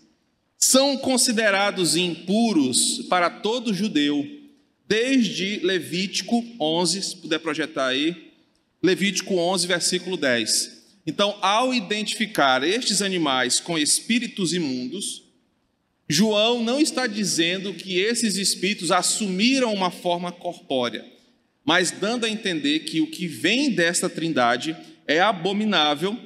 são 0.56 0.96
considerados 0.96 1.94
impuros 1.94 3.06
para 3.10 3.28
todo 3.28 3.74
judeu, 3.74 4.26
desde 4.88 5.58
Levítico 5.58 6.42
11, 6.58 7.02
se 7.02 7.16
puder 7.16 7.40
projetar 7.40 7.88
aí, 7.88 8.32
Levítico 8.82 9.34
11, 9.34 9.66
versículo 9.66 10.16
10. 10.16 10.86
Então, 11.06 11.36
ao 11.42 11.74
identificar 11.74 12.64
estes 12.64 13.02
animais 13.02 13.60
com 13.60 13.78
espíritos 13.78 14.54
imundos, 14.54 15.27
João 16.08 16.62
não 16.64 16.80
está 16.80 17.06
dizendo 17.06 17.74
que 17.74 17.98
esses 17.98 18.36
espíritos 18.36 18.90
assumiram 18.90 19.74
uma 19.74 19.90
forma 19.90 20.32
corpórea, 20.32 21.04
mas 21.64 21.90
dando 21.90 22.24
a 22.24 22.30
entender 22.30 22.80
que 22.80 23.00
o 23.00 23.10
que 23.10 23.26
vem 23.26 23.70
desta 23.70 24.08
trindade 24.08 24.74
é 25.06 25.20
abominável, 25.20 26.18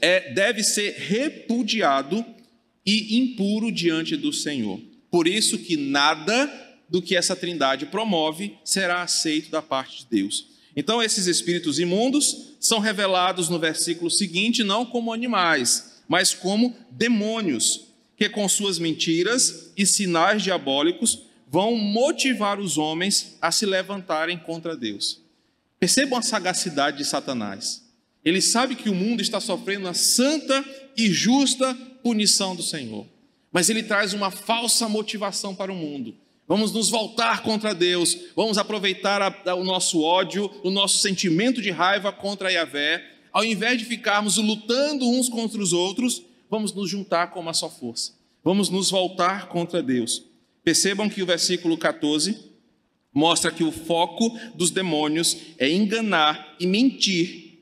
é, 0.00 0.32
deve 0.32 0.62
ser 0.62 0.94
repudiado 0.94 2.24
e 2.84 3.16
impuro 3.18 3.70
diante 3.70 4.16
do 4.16 4.32
Senhor. 4.32 4.80
Por 5.10 5.28
isso 5.28 5.58
que 5.58 5.76
nada 5.76 6.50
do 6.88 7.02
que 7.02 7.16
essa 7.16 7.36
trindade 7.36 7.86
promove 7.86 8.54
será 8.64 9.02
aceito 9.02 9.50
da 9.50 9.62
parte 9.62 10.00
de 10.00 10.06
Deus. 10.10 10.46
Então, 10.76 11.02
esses 11.02 11.26
espíritos 11.26 11.78
imundos 11.78 12.56
são 12.58 12.78
revelados 12.78 13.48
no 13.48 13.58
versículo 13.58 14.10
seguinte 14.10 14.64
não 14.64 14.84
como 14.84 15.12
animais, 15.12 16.02
mas 16.08 16.34
como 16.34 16.74
demônios, 16.90 17.93
que 18.16 18.28
com 18.28 18.48
suas 18.48 18.78
mentiras 18.78 19.72
e 19.76 19.84
sinais 19.84 20.42
diabólicos 20.42 21.22
vão 21.48 21.76
motivar 21.76 22.58
os 22.58 22.78
homens 22.78 23.36
a 23.40 23.50
se 23.50 23.66
levantarem 23.66 24.38
contra 24.38 24.76
Deus. 24.76 25.20
Percebam 25.78 26.18
a 26.18 26.22
sagacidade 26.22 26.98
de 26.98 27.04
Satanás. 27.04 27.82
Ele 28.24 28.40
sabe 28.40 28.74
que 28.74 28.88
o 28.88 28.94
mundo 28.94 29.20
está 29.20 29.40
sofrendo 29.40 29.86
a 29.86 29.94
santa 29.94 30.64
e 30.96 31.10
justa 31.10 31.74
punição 32.02 32.56
do 32.56 32.62
Senhor, 32.62 33.06
mas 33.52 33.68
ele 33.68 33.82
traz 33.82 34.12
uma 34.12 34.30
falsa 34.30 34.88
motivação 34.88 35.54
para 35.54 35.72
o 35.72 35.76
mundo 35.76 36.14
Vamos 36.46 36.72
nos 36.72 36.90
voltar 36.90 37.42
contra 37.42 37.74
Deus, 37.74 38.18
vamos 38.36 38.58
aproveitar 38.58 39.22
a, 39.22 39.50
a, 39.50 39.54
o 39.54 39.64
nosso 39.64 40.02
ódio, 40.02 40.50
o 40.62 40.70
nosso 40.70 40.98
sentimento 40.98 41.62
de 41.62 41.70
raiva 41.70 42.12
contra 42.12 42.52
Yahvé. 42.52 43.02
Ao 43.32 43.42
invés 43.42 43.78
de 43.78 43.86
ficarmos 43.86 44.36
lutando 44.36 45.08
uns 45.08 45.30
contra 45.30 45.60
os 45.60 45.72
outros, 45.72 46.22
vamos 46.54 46.72
nos 46.72 46.88
juntar 46.88 47.32
com 47.32 47.40
uma 47.40 47.52
só 47.52 47.68
força. 47.68 48.12
Vamos 48.44 48.70
nos 48.70 48.88
voltar 48.88 49.48
contra 49.48 49.82
Deus. 49.82 50.22
Percebam 50.62 51.10
que 51.10 51.20
o 51.20 51.26
versículo 51.26 51.76
14 51.76 52.38
mostra 53.12 53.50
que 53.50 53.64
o 53.64 53.72
foco 53.72 54.38
dos 54.54 54.70
demônios 54.70 55.36
é 55.58 55.68
enganar 55.68 56.54
e 56.60 56.66
mentir 56.66 57.58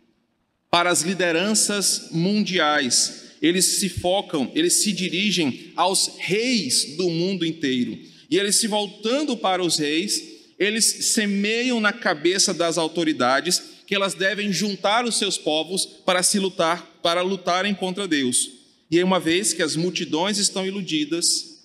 para 0.70 0.90
as 0.90 1.00
lideranças 1.00 2.10
mundiais. 2.10 3.32
Eles 3.40 3.64
se 3.64 3.88
focam, 3.88 4.52
eles 4.54 4.82
se 4.82 4.92
dirigem 4.92 5.72
aos 5.74 6.16
reis 6.18 6.94
do 6.98 7.08
mundo 7.08 7.46
inteiro 7.46 7.98
e 8.28 8.38
eles 8.38 8.56
se 8.56 8.68
voltando 8.68 9.38
para 9.38 9.62
os 9.62 9.78
reis, 9.78 10.22
eles 10.58 11.14
semeiam 11.14 11.80
na 11.80 11.94
cabeça 11.94 12.52
das 12.52 12.76
autoridades 12.76 13.62
que 13.86 13.94
elas 13.94 14.12
devem 14.12 14.52
juntar 14.52 15.06
os 15.06 15.16
seus 15.16 15.38
povos 15.38 15.86
para 16.04 16.22
se 16.22 16.38
lutar, 16.38 17.00
para 17.02 17.22
lutarem 17.22 17.74
contra 17.74 18.06
Deus. 18.06 18.61
E 18.92 19.02
uma 19.02 19.18
vez 19.18 19.54
que 19.54 19.62
as 19.62 19.74
multidões 19.74 20.36
estão 20.36 20.66
iludidas, 20.66 21.64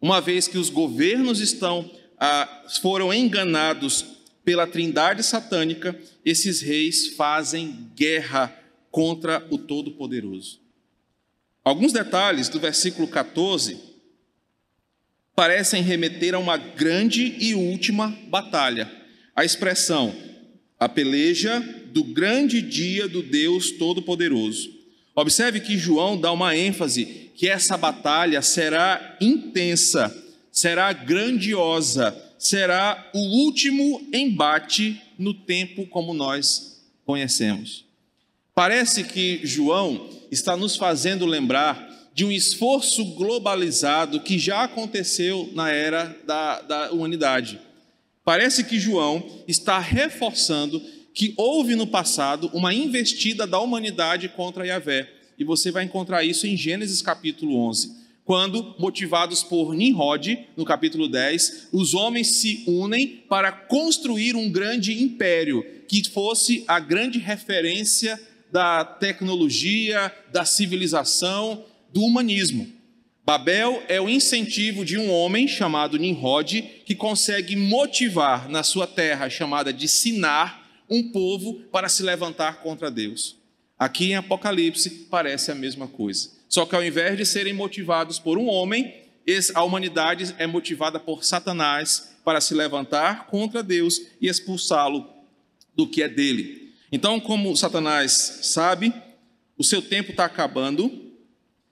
uma 0.00 0.20
vez 0.20 0.46
que 0.46 0.56
os 0.56 0.70
governos 0.70 1.40
estão 1.40 1.90
ah, 2.16 2.66
foram 2.80 3.12
enganados 3.12 4.04
pela 4.44 4.64
trindade 4.64 5.24
satânica, 5.24 6.00
esses 6.24 6.60
reis 6.60 7.16
fazem 7.16 7.90
guerra 7.96 8.56
contra 8.92 9.44
o 9.50 9.58
Todo-Poderoso. 9.58 10.60
Alguns 11.64 11.92
detalhes 11.92 12.48
do 12.48 12.60
versículo 12.60 13.08
14 13.08 13.76
parecem 15.34 15.82
remeter 15.82 16.32
a 16.32 16.38
uma 16.38 16.56
grande 16.56 17.34
e 17.40 17.56
última 17.56 18.16
batalha. 18.28 18.88
A 19.34 19.44
expressão, 19.44 20.14
a 20.78 20.88
peleja 20.88 21.58
do 21.86 22.04
grande 22.04 22.62
dia 22.62 23.08
do 23.08 23.20
Deus 23.20 23.72
Todo-Poderoso. 23.72 24.77
Observe 25.20 25.58
que 25.58 25.76
João 25.76 26.16
dá 26.16 26.30
uma 26.30 26.56
ênfase 26.56 27.32
que 27.34 27.48
essa 27.48 27.76
batalha 27.76 28.40
será 28.40 29.16
intensa, 29.20 30.16
será 30.52 30.92
grandiosa, 30.92 32.16
será 32.38 33.10
o 33.12 33.18
último 33.18 34.00
embate 34.12 35.02
no 35.18 35.34
tempo 35.34 35.88
como 35.88 36.14
nós 36.14 36.80
conhecemos. 37.04 37.84
Parece 38.54 39.02
que 39.02 39.40
João 39.42 40.08
está 40.30 40.56
nos 40.56 40.76
fazendo 40.76 41.26
lembrar 41.26 42.08
de 42.14 42.24
um 42.24 42.30
esforço 42.30 43.04
globalizado 43.16 44.20
que 44.20 44.38
já 44.38 44.62
aconteceu 44.62 45.50
na 45.52 45.68
era 45.68 46.16
da, 46.24 46.60
da 46.60 46.92
humanidade. 46.92 47.58
Parece 48.24 48.62
que 48.62 48.78
João 48.78 49.42
está 49.48 49.80
reforçando 49.80 50.80
que 51.14 51.34
houve 51.36 51.74
no 51.74 51.86
passado 51.86 52.50
uma 52.52 52.72
investida 52.72 53.46
da 53.46 53.58
humanidade 53.58 54.28
contra 54.28 54.66
Yahvé. 54.66 55.08
E 55.38 55.44
você 55.44 55.70
vai 55.70 55.84
encontrar 55.84 56.24
isso 56.24 56.46
em 56.46 56.56
Gênesis 56.56 57.00
capítulo 57.00 57.56
11, 57.68 57.96
quando, 58.24 58.74
motivados 58.78 59.42
por 59.42 59.74
Nimrod, 59.74 60.38
no 60.54 60.64
capítulo 60.64 61.08
10, 61.08 61.68
os 61.72 61.94
homens 61.94 62.36
se 62.36 62.62
unem 62.66 63.24
para 63.28 63.50
construir 63.50 64.36
um 64.36 64.50
grande 64.50 65.02
império 65.02 65.64
que 65.88 66.06
fosse 66.10 66.62
a 66.68 66.78
grande 66.78 67.18
referência 67.18 68.20
da 68.52 68.84
tecnologia, 68.84 70.14
da 70.30 70.44
civilização 70.44 71.64
do 71.92 72.02
humanismo. 72.02 72.70
Babel 73.24 73.82
é 73.88 74.00
o 74.00 74.08
incentivo 74.08 74.84
de 74.84 74.98
um 74.98 75.10
homem 75.10 75.46
chamado 75.46 75.98
Nimrod 75.98 76.62
que 76.84 76.94
consegue 76.94 77.56
motivar 77.56 78.48
na 78.48 78.62
sua 78.62 78.86
terra 78.86 79.30
chamada 79.30 79.72
de 79.72 79.86
Sinar 79.86 80.67
um 80.88 81.10
povo 81.10 81.60
para 81.70 81.88
se 81.88 82.02
levantar 82.02 82.62
contra 82.62 82.90
Deus. 82.90 83.36
Aqui 83.78 84.10
em 84.10 84.16
Apocalipse 84.16 84.90
parece 85.10 85.50
a 85.50 85.54
mesma 85.54 85.86
coisa. 85.86 86.30
Só 86.48 86.64
que 86.64 86.74
ao 86.74 86.84
invés 86.84 87.16
de 87.16 87.26
serem 87.26 87.52
motivados 87.52 88.18
por 88.18 88.38
um 88.38 88.48
homem, 88.48 89.04
a 89.54 89.62
humanidade 89.62 90.34
é 90.38 90.46
motivada 90.46 90.98
por 90.98 91.22
Satanás 91.22 92.16
para 92.24 92.40
se 92.40 92.54
levantar 92.54 93.26
contra 93.26 93.62
Deus 93.62 94.00
e 94.20 94.26
expulsá-lo 94.26 95.06
do 95.76 95.86
que 95.86 96.02
é 96.02 96.08
dele. 96.08 96.72
Então, 96.90 97.20
como 97.20 97.54
Satanás 97.56 98.40
sabe, 98.42 98.92
o 99.56 99.62
seu 99.62 99.82
tempo 99.82 100.12
está 100.12 100.24
acabando, 100.24 101.08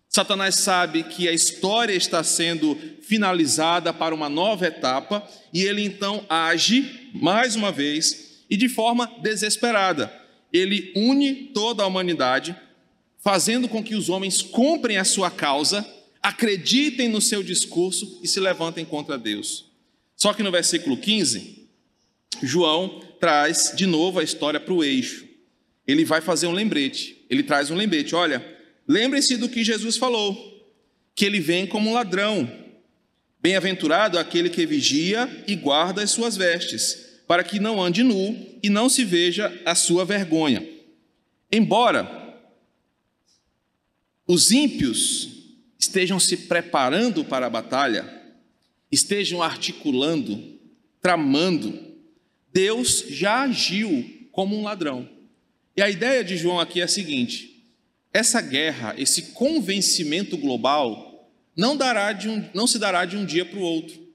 Satanás 0.08 0.56
sabe 0.56 1.02
que 1.02 1.28
a 1.28 1.32
história 1.32 1.94
está 1.94 2.22
sendo 2.22 2.78
finalizada 3.02 3.92
para 3.92 4.14
uma 4.14 4.28
nova 4.28 4.66
etapa 4.66 5.26
e 5.52 5.62
ele 5.62 5.82
então 5.82 6.24
age 6.28 7.10
mais 7.14 7.56
uma 7.56 7.72
vez 7.72 8.35
e 8.48 8.56
de 8.56 8.68
forma 8.68 9.10
desesperada. 9.22 10.12
Ele 10.52 10.92
une 10.94 11.50
toda 11.52 11.82
a 11.82 11.86
humanidade, 11.86 12.56
fazendo 13.18 13.68
com 13.68 13.82
que 13.82 13.94
os 13.94 14.08
homens 14.08 14.42
comprem 14.42 14.96
a 14.98 15.04
sua 15.04 15.30
causa, 15.30 15.86
acreditem 16.22 17.08
no 17.08 17.20
seu 17.20 17.42
discurso 17.42 18.20
e 18.22 18.28
se 18.28 18.40
levantem 18.40 18.84
contra 18.84 19.18
Deus. 19.18 19.66
Só 20.16 20.32
que 20.32 20.42
no 20.42 20.50
versículo 20.50 20.96
15, 20.96 21.68
João 22.42 23.00
traz 23.20 23.72
de 23.76 23.86
novo 23.86 24.18
a 24.18 24.24
história 24.24 24.60
para 24.60 24.72
o 24.72 24.82
eixo. 24.82 25.26
Ele 25.86 26.04
vai 26.04 26.20
fazer 26.20 26.46
um 26.46 26.52
lembrete. 26.52 27.24
Ele 27.28 27.42
traz 27.42 27.70
um 27.70 27.74
lembrete: 27.74 28.14
olha 28.14 28.56
Lembre-se 28.88 29.36
do 29.36 29.48
que 29.48 29.64
Jesus 29.64 29.96
falou, 29.96 30.64
que 31.14 31.24
ele 31.24 31.40
vem 31.40 31.66
como 31.66 31.90
um 31.90 31.94
ladrão. 31.94 32.48
Bem-aventurado 33.40 34.18
aquele 34.18 34.48
que 34.48 34.64
vigia 34.64 35.28
e 35.46 35.56
guarda 35.56 36.02
as 36.02 36.10
suas 36.10 36.36
vestes, 36.36 37.05
para 37.26 37.42
que 37.42 37.58
não 37.58 37.82
ande 37.82 38.02
nu 38.02 38.36
e 38.62 38.70
não 38.70 38.88
se 38.88 39.04
veja 39.04 39.52
a 39.64 39.74
sua 39.74 40.04
vergonha. 40.04 40.66
Embora 41.50 42.40
os 44.26 44.50
ímpios 44.50 45.28
estejam 45.78 46.18
se 46.18 46.36
preparando 46.36 47.24
para 47.24 47.46
a 47.46 47.50
batalha, 47.50 48.12
estejam 48.90 49.42
articulando, 49.42 50.58
tramando, 51.00 51.78
Deus 52.52 53.04
já 53.08 53.42
agiu 53.42 54.28
como 54.32 54.56
um 54.56 54.62
ladrão. 54.62 55.08
E 55.76 55.82
a 55.82 55.90
ideia 55.90 56.24
de 56.24 56.36
João 56.36 56.58
aqui 56.58 56.80
é 56.80 56.84
a 56.84 56.88
seguinte: 56.88 57.64
essa 58.12 58.40
guerra, 58.40 58.94
esse 58.96 59.32
convencimento 59.32 60.36
global, 60.36 61.30
não, 61.56 61.76
dará 61.76 62.12
de 62.12 62.28
um, 62.28 62.48
não 62.54 62.66
se 62.66 62.78
dará 62.78 63.04
de 63.04 63.16
um 63.16 63.24
dia 63.24 63.44
para 63.44 63.58
o 63.58 63.62
outro. 63.62 64.05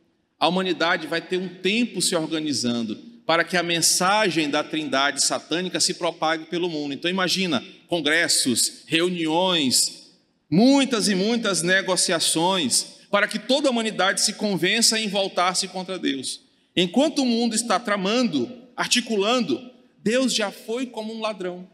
A 0.42 0.48
humanidade 0.48 1.06
vai 1.06 1.22
ter 1.22 1.38
um 1.38 1.48
tempo 1.48 2.02
se 2.02 2.16
organizando 2.16 2.96
para 3.28 3.44
que 3.44 3.56
a 3.56 3.62
mensagem 3.62 4.50
da 4.50 4.64
trindade 4.64 5.24
satânica 5.24 5.80
se 5.80 5.94
propague 5.94 6.46
pelo 6.46 6.68
mundo. 6.68 6.96
Então 6.96 7.12
imagina, 7.12 7.64
congressos, 7.88 8.82
reuniões, 8.88 10.10
muitas 10.50 11.08
e 11.08 11.14
muitas 11.14 11.62
negociações 11.62 13.02
para 13.12 13.28
que 13.28 13.38
toda 13.38 13.68
a 13.68 13.72
humanidade 13.72 14.22
se 14.22 14.34
convença 14.34 15.00
em 15.00 15.08
voltar-se 15.08 15.68
contra 15.68 16.00
Deus. 16.00 16.42
Enquanto 16.76 17.20
o 17.20 17.26
mundo 17.26 17.54
está 17.54 17.80
tramando, 17.80 18.52
articulando, 18.76 19.62
Deus 20.04 20.34
já 20.34 20.50
foi 20.50 20.88
como 20.88 21.14
um 21.14 21.22
ladrão 21.22 21.70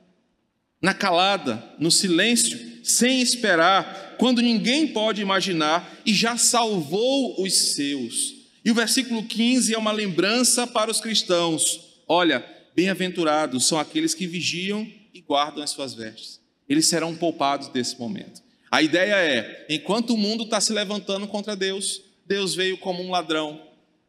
na 0.82 0.94
calada, 0.94 1.64
no 1.80 1.90
silêncio, 1.90 2.60
sem 2.84 3.22
esperar, 3.22 4.16
quando 4.20 4.42
ninguém 4.42 4.88
pode 4.88 5.22
imaginar, 5.22 6.02
e 6.06 6.14
já 6.14 6.36
salvou 6.38 7.42
os 7.42 7.54
seus. 7.74 8.37
E 8.68 8.72
o 8.72 8.76
versículo 8.76 9.24
15 9.24 9.74
é 9.74 9.78
uma 9.78 9.94
lembrança 9.94 10.68
para 10.68 10.92
os 10.92 11.00
cristãos: 11.00 12.02
olha, 12.06 12.46
bem-aventurados 12.76 13.66
são 13.66 13.80
aqueles 13.80 14.14
que 14.14 14.28
vigiam 14.28 14.86
e 15.14 15.22
guardam 15.22 15.64
as 15.64 15.70
suas 15.70 15.94
vestes, 15.94 16.42
eles 16.68 16.86
serão 16.86 17.16
poupados 17.16 17.70
desse 17.70 17.98
momento. 17.98 18.42
A 18.70 18.82
ideia 18.82 19.16
é: 19.16 19.68
enquanto 19.70 20.14
o 20.14 20.18
mundo 20.18 20.44
está 20.44 20.60
se 20.60 20.74
levantando 20.74 21.26
contra 21.30 21.56
Deus, 21.56 22.02
Deus 22.26 22.56
veio 22.56 22.78
como 22.78 23.02
um 23.02 23.10
ladrão, 23.10 23.62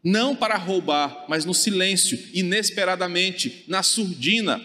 não 0.03 0.35
para 0.35 0.57
roubar, 0.57 1.27
mas 1.29 1.45
no 1.45 1.55
silêncio, 1.55 2.19
inesperadamente, 2.35 3.63
na 3.69 3.85
surdina. 3.85 4.61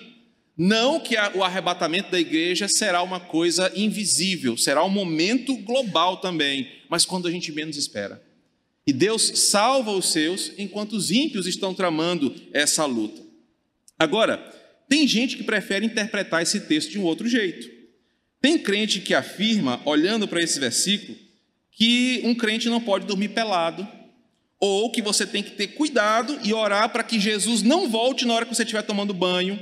Não 0.57 0.99
que 0.99 1.15
o 1.35 1.43
arrebatamento 1.43 2.09
da 2.09 2.19
igreja 2.19 2.67
será 2.67 3.03
uma 3.03 3.19
coisa 3.19 3.71
invisível, 3.75 4.57
será 4.57 4.83
um 4.83 4.89
momento 4.89 5.55
global 5.57 6.17
também, 6.17 6.67
mas 6.89 7.05
quando 7.05 7.27
a 7.27 7.31
gente 7.31 7.51
menos 7.51 7.77
espera. 7.77 8.32
E 8.85 8.91
Deus 8.91 9.23
salva 9.49 9.91
os 9.91 10.11
seus 10.11 10.51
enquanto 10.57 10.93
os 10.93 11.09
ímpios 11.09 11.47
estão 11.47 11.73
tramando 11.73 12.35
essa 12.51 12.85
luta. 12.85 13.21
Agora, 13.97 14.37
tem 14.89 15.07
gente 15.07 15.37
que 15.37 15.43
prefere 15.43 15.85
interpretar 15.85 16.41
esse 16.41 16.61
texto 16.61 16.91
de 16.91 16.99
um 16.99 17.03
outro 17.03 17.27
jeito. 17.27 17.69
Tem 18.41 18.57
crente 18.57 18.99
que 18.99 19.13
afirma, 19.13 19.81
olhando 19.85 20.27
para 20.27 20.41
esse 20.41 20.59
versículo, 20.59 21.17
que 21.71 22.21
um 22.25 22.35
crente 22.35 22.67
não 22.67 22.81
pode 22.81 23.05
dormir 23.05 23.29
pelado, 23.29 23.87
ou 24.59 24.91
que 24.91 25.01
você 25.01 25.25
tem 25.25 25.41
que 25.41 25.51
ter 25.51 25.67
cuidado 25.67 26.37
e 26.43 26.53
orar 26.53 26.89
para 26.89 27.03
que 27.03 27.19
Jesus 27.19 27.61
não 27.61 27.89
volte 27.89 28.25
na 28.25 28.33
hora 28.33 28.45
que 28.45 28.53
você 28.53 28.63
estiver 28.63 28.81
tomando 28.81 29.13
banho, 29.13 29.59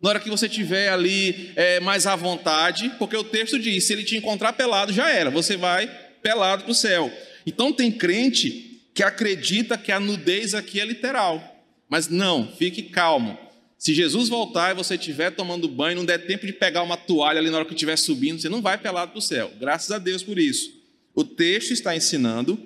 na 0.00 0.08
hora 0.08 0.20
que 0.20 0.30
você 0.30 0.46
estiver 0.46 0.88
ali 0.88 1.52
é, 1.56 1.78
mais 1.80 2.06
à 2.06 2.16
vontade, 2.16 2.90
porque 2.98 3.16
o 3.16 3.24
texto 3.24 3.58
diz: 3.58 3.84
se 3.84 3.92
ele 3.92 4.04
te 4.04 4.16
encontrar 4.16 4.52
pelado, 4.52 4.92
já 4.92 5.10
era, 5.10 5.30
você 5.30 5.56
vai 5.56 5.88
pelado 6.22 6.64
para 6.64 6.72
o 6.72 6.74
céu. 6.74 7.12
Então 7.46 7.72
tem 7.72 7.90
crente 7.90 8.82
que 8.94 9.02
acredita 9.02 9.78
que 9.78 9.92
a 9.92 10.00
nudez 10.00 10.54
aqui 10.54 10.80
é 10.80 10.84
literal, 10.84 11.64
mas 11.88 12.08
não, 12.08 12.50
fique 12.56 12.82
calmo. 12.82 13.38
Se 13.78 13.94
Jesus 13.94 14.28
voltar 14.28 14.72
e 14.72 14.74
você 14.74 14.94
estiver 14.96 15.30
tomando 15.30 15.66
banho, 15.66 15.96
não 15.96 16.04
der 16.04 16.26
tempo 16.26 16.46
de 16.46 16.52
pegar 16.52 16.82
uma 16.82 16.98
toalha 16.98 17.38
ali 17.38 17.48
na 17.48 17.56
hora 17.56 17.64
que 17.64 17.72
estiver 17.72 17.96
subindo, 17.96 18.40
você 18.40 18.48
não 18.48 18.60
vai 18.60 18.76
pelado 18.76 19.12
para 19.12 19.18
o 19.18 19.22
céu. 19.22 19.50
Graças 19.58 19.90
a 19.90 19.98
Deus 19.98 20.22
por 20.22 20.38
isso. 20.38 20.70
O 21.14 21.24
texto 21.24 21.72
está 21.72 21.96
ensinando 21.96 22.58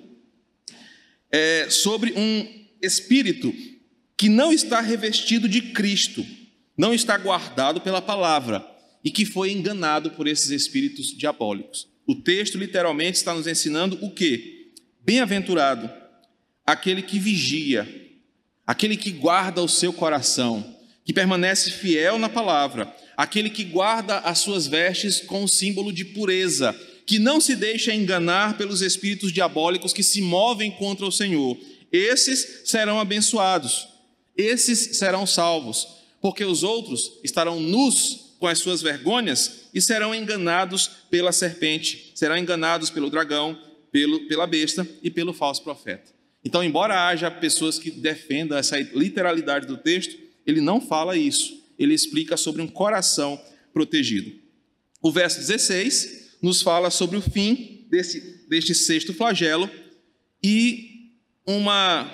é, 1.31 1.69
sobre 1.69 2.13
um 2.17 2.65
espírito 2.81 3.53
que 4.17 4.29
não 4.29 4.51
está 4.51 4.81
revestido 4.81 5.47
de 5.47 5.61
Cristo, 5.61 6.25
não 6.77 6.93
está 6.93 7.17
guardado 7.17 7.79
pela 7.81 8.01
palavra 8.01 8.65
e 9.03 9.11
que 9.11 9.25
foi 9.25 9.51
enganado 9.51 10.11
por 10.11 10.27
esses 10.27 10.49
espíritos 10.49 11.15
diabólicos. 11.15 11.87
O 12.07 12.15
texto 12.15 12.57
literalmente 12.57 13.17
está 13.17 13.33
nos 13.33 13.47
ensinando 13.47 13.97
o 14.01 14.11
que? 14.11 14.64
Bem-aventurado 15.05 15.87
aquele 16.65 17.03
que 17.03 17.19
vigia, 17.19 17.87
aquele 18.65 18.97
que 18.97 19.11
guarda 19.11 19.61
o 19.61 19.69
seu 19.69 19.93
coração, 19.93 20.75
que 21.05 21.13
permanece 21.13 21.69
fiel 21.69 22.17
na 22.17 22.27
palavra, 22.27 22.91
aquele 23.15 23.51
que 23.51 23.63
guarda 23.63 24.17
as 24.17 24.39
suas 24.39 24.65
vestes 24.65 25.21
com 25.21 25.43
o 25.43 25.47
símbolo 25.47 25.93
de 25.93 26.03
pureza, 26.03 26.75
que 27.05 27.19
não 27.19 27.39
se 27.39 27.55
deixa 27.55 27.93
enganar 27.93 28.57
pelos 28.57 28.81
espíritos 28.81 29.31
diabólicos 29.31 29.93
que 29.93 30.01
se 30.01 30.23
movem 30.23 30.71
contra 30.71 31.05
o 31.05 31.11
Senhor. 31.11 31.55
Esses 31.91 32.63
serão 32.65 32.99
abençoados, 32.99 33.87
esses 34.35 34.97
serão 34.97 35.27
salvos, 35.27 35.87
porque 36.19 36.43
os 36.43 36.63
outros 36.63 37.19
estarão 37.23 37.59
nus 37.59 38.33
com 38.39 38.47
as 38.47 38.57
suas 38.57 38.81
vergonhas 38.81 39.67
e 39.71 39.79
serão 39.79 40.15
enganados 40.15 40.89
pela 41.11 41.31
serpente, 41.31 42.11
serão 42.15 42.35
enganados 42.35 42.89
pelo 42.89 43.11
dragão, 43.11 43.55
pelo, 43.95 44.27
pela 44.27 44.45
besta 44.45 44.85
e 45.01 45.09
pelo 45.09 45.31
falso 45.31 45.63
profeta. 45.63 46.11
Então, 46.43 46.61
embora 46.61 47.07
haja 47.07 47.31
pessoas 47.31 47.79
que 47.79 47.89
defendam 47.89 48.57
essa 48.57 48.77
literalidade 48.77 49.65
do 49.65 49.77
texto, 49.77 50.17
ele 50.45 50.59
não 50.59 50.81
fala 50.81 51.15
isso. 51.15 51.63
Ele 51.79 51.93
explica 51.93 52.35
sobre 52.35 52.61
um 52.61 52.67
coração 52.67 53.41
protegido. 53.71 54.33
O 55.01 55.13
verso 55.13 55.39
16 55.39 56.39
nos 56.41 56.61
fala 56.61 56.89
sobre 56.89 57.15
o 57.15 57.21
fim 57.21 57.87
desse, 57.89 58.45
deste 58.49 58.75
sexto 58.75 59.13
flagelo 59.13 59.71
e 60.43 61.13
uma, 61.47 62.11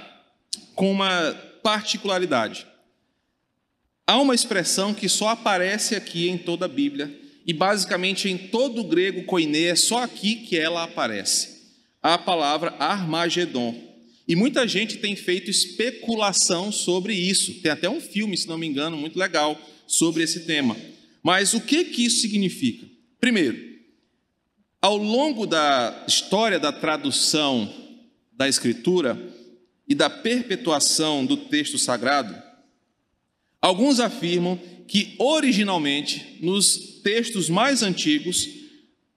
com 0.76 0.92
uma 0.92 1.34
particularidade. 1.64 2.68
Há 4.06 4.22
uma 4.22 4.36
expressão 4.36 4.94
que 4.94 5.10
só 5.10 5.30
aparece 5.30 5.96
aqui 5.96 6.30
em 6.30 6.38
toda 6.38 6.66
a 6.66 6.70
Bíblia 6.70 7.12
e 7.44 7.52
basicamente 7.52 8.30
em 8.30 8.38
todo 8.38 8.82
o 8.82 8.88
grego 8.88 9.24
koiné 9.24 9.64
é 9.64 9.76
só 9.76 10.04
aqui 10.04 10.36
que 10.36 10.56
ela 10.56 10.84
aparece. 10.84 11.61
A 12.02 12.18
palavra 12.18 12.76
Armagedon. 12.80 13.76
E 14.28 14.36
muita 14.36 14.68
gente 14.68 14.98
tem 14.98 15.16
feito 15.16 15.52
especulação 15.52 16.72
sobre 16.72 17.14
isso. 17.14 17.62
Tem 17.62 17.72
até 17.72 17.90
um 17.90 18.00
filme, 18.00 18.38
se 18.38 18.48
não 18.48 18.58
me 18.58 18.68
engano, 18.68 18.98
muito 18.98 19.20
legal 19.20 19.60
sobre 19.86 20.24
esse 20.24 20.46
tema. 20.46 20.76
Mas 21.22 21.54
o 21.54 21.62
que 21.62 21.86
que 21.86 22.06
isso 22.06 22.22
significa? 22.22 22.88
Primeiro, 23.20 23.72
ao 24.82 24.98
longo 24.98 25.46
da 25.46 26.06
história 26.08 26.60
da 26.60 26.72
tradução 26.72 27.72
da 28.32 28.50
Escritura 28.50 29.22
e 29.88 29.94
da 29.94 30.10
perpetuação 30.10 31.26
do 31.26 31.38
texto 31.38 31.78
sagrado, 31.78 32.36
alguns 33.62 34.00
afirmam 34.00 34.60
que 34.88 35.14
originalmente 35.20 36.38
nos 36.42 37.00
textos 37.04 37.50
mais 37.50 37.84
antigos 37.84 38.48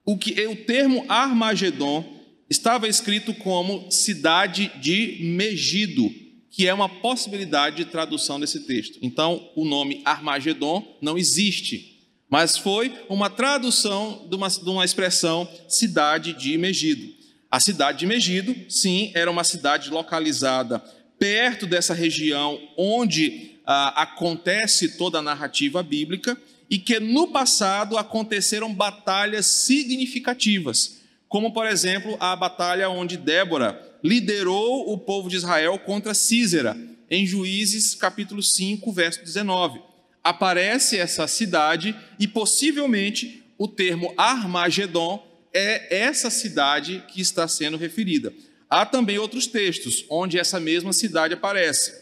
o 0.05 0.17
que 0.17 0.39
o 0.45 0.55
termo 0.55 1.03
Armagedon 1.09 2.14
estava 2.49 2.87
escrito 2.87 3.33
como 3.33 3.89
cidade 3.91 4.71
de 4.79 5.19
Megido, 5.21 6.09
que 6.49 6.67
é 6.67 6.73
uma 6.73 6.87
possibilidade 6.87 7.77
de 7.77 7.85
tradução 7.85 8.39
desse 8.39 8.61
texto. 8.61 8.99
Então, 9.01 9.49
o 9.55 9.65
nome 9.65 10.01
Armagedon 10.05 10.97
não 11.01 11.17
existe 11.17 11.95
mas 12.29 12.57
foi 12.57 12.91
uma 13.07 13.29
tradução 13.29 14.27
de 14.29 14.35
uma, 14.35 14.49
de 14.49 14.69
uma 14.69 14.83
expressão 14.83 15.47
cidade 15.67 16.33
de 16.33 16.57
Megido. 16.57 17.13
A 17.49 17.59
cidade 17.59 17.99
de 17.99 18.05
Megido, 18.05 18.55
sim, 18.67 19.11
era 19.13 19.29
uma 19.29 19.43
cidade 19.43 19.89
localizada 19.89 20.79
perto 21.17 21.65
dessa 21.65 21.93
região 21.93 22.59
onde 22.77 23.51
ah, 23.65 24.01
acontece 24.01 24.97
toda 24.97 25.19
a 25.19 25.21
narrativa 25.21 25.81
bíblica 25.81 26.37
e 26.69 26.77
que 26.77 26.99
no 26.99 27.27
passado 27.27 27.97
aconteceram 27.97 28.73
batalhas 28.73 29.45
significativas, 29.45 30.94
como 31.27 31.53
por 31.53 31.65
exemplo 31.65 32.17
a 32.19 32.35
batalha 32.35 32.89
onde 32.89 33.17
Débora 33.17 33.81
liderou 34.03 34.91
o 34.91 34.97
povo 34.97 35.29
de 35.29 35.35
Israel 35.35 35.79
contra 35.79 36.13
Císera, 36.13 36.77
em 37.09 37.25
Juízes 37.25 37.95
capítulo 37.95 38.41
5, 38.41 38.91
verso 38.91 39.23
19 39.23 39.95
aparece 40.25 40.97
essa 40.97 41.27
cidade 41.27 41.95
e 42.19 42.27
possivelmente 42.27 43.43
o 43.59 43.67
termo 43.67 44.11
Armagedon 44.17 45.23
é 45.53 45.99
essa 46.03 46.31
cidade 46.31 47.03
que 47.07 47.21
está 47.21 47.47
sendo 47.47 47.77
referida. 47.77 48.33
Há 48.67 48.87
também 48.87 49.19
outros 49.19 49.45
textos 49.45 50.03
onde 50.09 50.39
essa 50.39 50.59
mesma 50.59 50.91
cidade 50.91 51.35
aparece. 51.35 51.93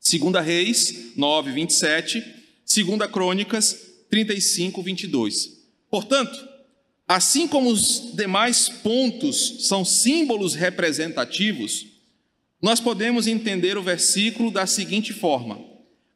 Segunda 0.00 0.40
Reis 0.40 1.12
9, 1.16 1.52
27, 1.52 2.24
Segunda 2.64 3.06
Crônicas 3.06 3.78
35, 4.10 4.82
22. 4.82 5.50
Portanto, 5.88 6.36
assim 7.06 7.46
como 7.46 7.70
os 7.70 8.12
demais 8.14 8.68
pontos 8.68 9.66
são 9.68 9.84
símbolos 9.84 10.54
representativos, 10.54 11.86
nós 12.60 12.80
podemos 12.80 13.26
entender 13.26 13.76
o 13.76 13.82
versículo 13.82 14.50
da 14.50 14.66
seguinte 14.66 15.12
forma: 15.12 15.60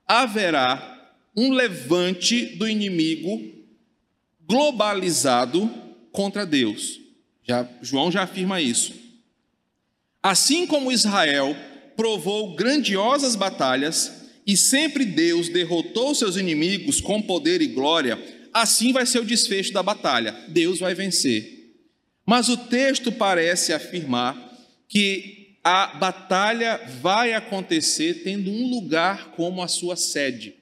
haverá 0.07 1.13
um 1.37 1.53
levante 1.53 2.57
do 2.57 2.67
inimigo 2.67 3.41
globalizado 4.49 5.71
contra 6.11 6.47
Deus. 6.47 7.01
Já, 7.43 7.69
João 7.83 8.11
já 8.11 8.23
afirma 8.23 8.61
isso. 8.61 8.93
Assim 10.23 10.67
como 10.67 10.91
Israel 10.91 11.55
provou 11.97 12.55
grandiosas 12.57 13.37
batalhas 13.37 14.19
e 14.47 14.57
sempre 14.57 15.05
Deus 15.05 15.49
derrotou 15.49 16.15
seus 16.15 16.37
inimigos 16.37 17.01
com 17.01 17.21
poder 17.21 17.61
e 17.61 17.67
glória, 17.67 18.19
assim 18.53 18.93
vai 18.93 19.07
ser 19.07 19.21
o 19.21 19.25
desfecho 19.25 19.73
da 19.73 19.83
batalha. 19.83 20.35
Deus 20.49 20.79
vai 20.79 20.95
vencer. 20.95 21.75
Mas 22.27 22.49
o 22.49 22.57
texto 22.57 23.11
parece 23.11 23.73
afirmar 23.73 24.37
que 24.89 25.57
a 25.65 25.89
batalha 25.99 26.81
vai 27.01 27.33
acontecer 27.33 28.23
tendo 28.23 28.51
um 28.51 28.69
lugar 28.69 29.33
como 29.33 29.63
a 29.63 29.69
sua 29.69 29.97
sede. 29.97 30.55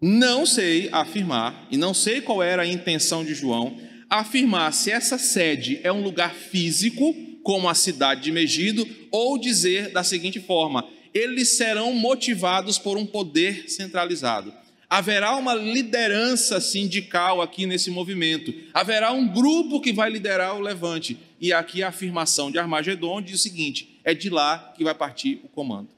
Não 0.00 0.44
sei 0.44 0.88
afirmar, 0.92 1.66
e 1.70 1.76
não 1.76 1.94
sei 1.94 2.20
qual 2.20 2.42
era 2.42 2.62
a 2.62 2.66
intenção 2.66 3.24
de 3.24 3.34
João, 3.34 3.78
afirmar 4.10 4.72
se 4.72 4.90
essa 4.90 5.16
sede 5.16 5.80
é 5.82 5.90
um 5.90 6.02
lugar 6.02 6.34
físico, 6.34 7.14
como 7.42 7.68
a 7.68 7.74
cidade 7.74 8.22
de 8.22 8.32
Megido, 8.32 8.86
ou 9.10 9.38
dizer 9.38 9.90
da 9.92 10.04
seguinte 10.04 10.38
forma: 10.40 10.86
eles 11.14 11.56
serão 11.56 11.92
motivados 11.94 12.78
por 12.78 12.96
um 12.98 13.06
poder 13.06 13.70
centralizado. 13.70 14.52
Haverá 14.96 15.36
uma 15.36 15.54
liderança 15.54 16.58
sindical 16.58 17.42
aqui 17.42 17.66
nesse 17.66 17.90
movimento. 17.90 18.54
Haverá 18.72 19.12
um 19.12 19.28
grupo 19.28 19.78
que 19.78 19.92
vai 19.92 20.08
liderar 20.08 20.56
o 20.56 20.60
levante. 20.62 21.18
E 21.38 21.52
aqui 21.52 21.82
a 21.82 21.88
afirmação 21.88 22.50
de 22.50 22.58
Armagedon 22.58 23.20
diz 23.20 23.34
o 23.34 23.42
seguinte: 23.42 24.00
é 24.02 24.14
de 24.14 24.30
lá 24.30 24.72
que 24.74 24.82
vai 24.82 24.94
partir 24.94 25.38
o 25.44 25.48
comando. 25.48 25.90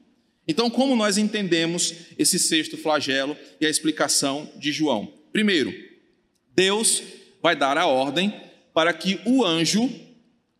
Então, 0.45 0.69
como 0.69 0.97
nós 0.97 1.17
entendemos 1.17 1.93
esse 2.17 2.37
sexto 2.37 2.75
flagelo 2.75 3.37
e 3.61 3.65
a 3.65 3.69
explicação 3.69 4.51
de 4.57 4.69
João? 4.73 5.13
Primeiro, 5.31 5.73
Deus 6.53 7.01
vai 7.41 7.55
dar 7.55 7.77
a 7.77 7.87
ordem 7.87 8.33
para 8.73 8.91
que 8.91 9.17
o 9.23 9.45
anjo 9.45 9.89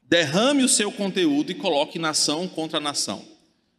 derrame 0.07 0.63
o 0.63 0.69
seu 0.69 0.93
conteúdo 0.93 1.51
e 1.51 1.55
coloque 1.55 1.99
nação 1.99 2.47
contra 2.47 2.79
nação. 2.79 3.21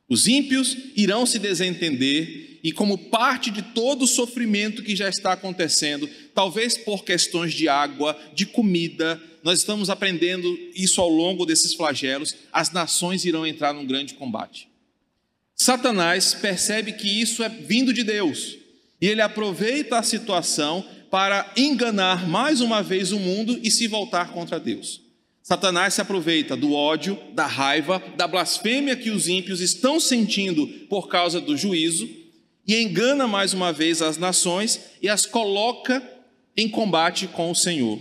Os 0.07 0.29
ímpios 0.29 0.77
irão 0.94 1.25
se 1.25 1.38
desentender 1.38 2.49
e, 2.62 2.73
como 2.73 2.96
parte 2.96 3.51
de 3.51 3.62
todo 3.62 4.03
o 4.03 4.09
sofrimento 4.09 4.83
que 4.83 4.94
já 4.94 5.09
está 5.09 5.33
acontecendo, 5.33 6.09
talvez 6.35 6.77
por 6.77 7.05
questões 7.05 7.55
de 7.55 7.68
água, 7.68 8.18
de 8.35 8.46
comida, 8.46 9.20
nós 9.42 9.61
estamos 9.61 9.88
aprendendo 9.88 10.59
isso 10.75 11.01
ao 11.01 11.09
longo 11.09 11.46
desses 11.46 11.75
flagelos, 11.75 12.37
as 12.53 12.70
nações 12.70 13.25
irão 13.25 13.46
entrar 13.46 13.73
num 13.73 13.87
grande 13.87 14.14
combate. 14.14 14.68
Satanás 15.55 16.35
percebe 16.35 16.92
que 16.92 17.20
isso 17.20 17.42
é 17.42 17.49
vindo 17.49 17.92
de 17.92 18.03
Deus 18.03 18.57
e 19.01 19.07
ele 19.07 19.23
aproveita 19.23 19.99
a 19.99 20.03
situação 20.03 20.85
para 21.11 21.53
enganar 21.57 22.29
mais 22.29 22.61
uma 22.61 22.83
vez 22.83 23.12
o 23.12 23.18
mundo 23.18 23.59
e 23.62 23.70
se 23.70 23.87
voltar 23.87 24.33
contra 24.33 24.61
Deus. 24.61 25.03
Satanás 25.42 25.94
se 25.94 26.01
aproveita 26.01 26.57
do 26.57 26.75
ódio, 26.75 27.18
da 27.33 27.46
raiva, 27.46 28.03
da 28.16 28.29
blasfêmia 28.29 28.94
que 28.94 29.11
os 29.11 29.27
ímpios 29.27 29.61
estão 29.61 29.99
sentindo 29.99 30.66
por 30.88 31.09
causa 31.09 31.40
do 31.40 31.57
juízo 31.57 32.09
e 32.70 32.80
engana 32.80 33.26
mais 33.26 33.52
uma 33.52 33.72
vez 33.72 34.00
as 34.00 34.16
nações 34.16 34.78
e 35.02 35.09
as 35.09 35.26
coloca 35.26 36.00
em 36.56 36.68
combate 36.68 37.26
com 37.26 37.50
o 37.50 37.54
Senhor. 37.54 38.00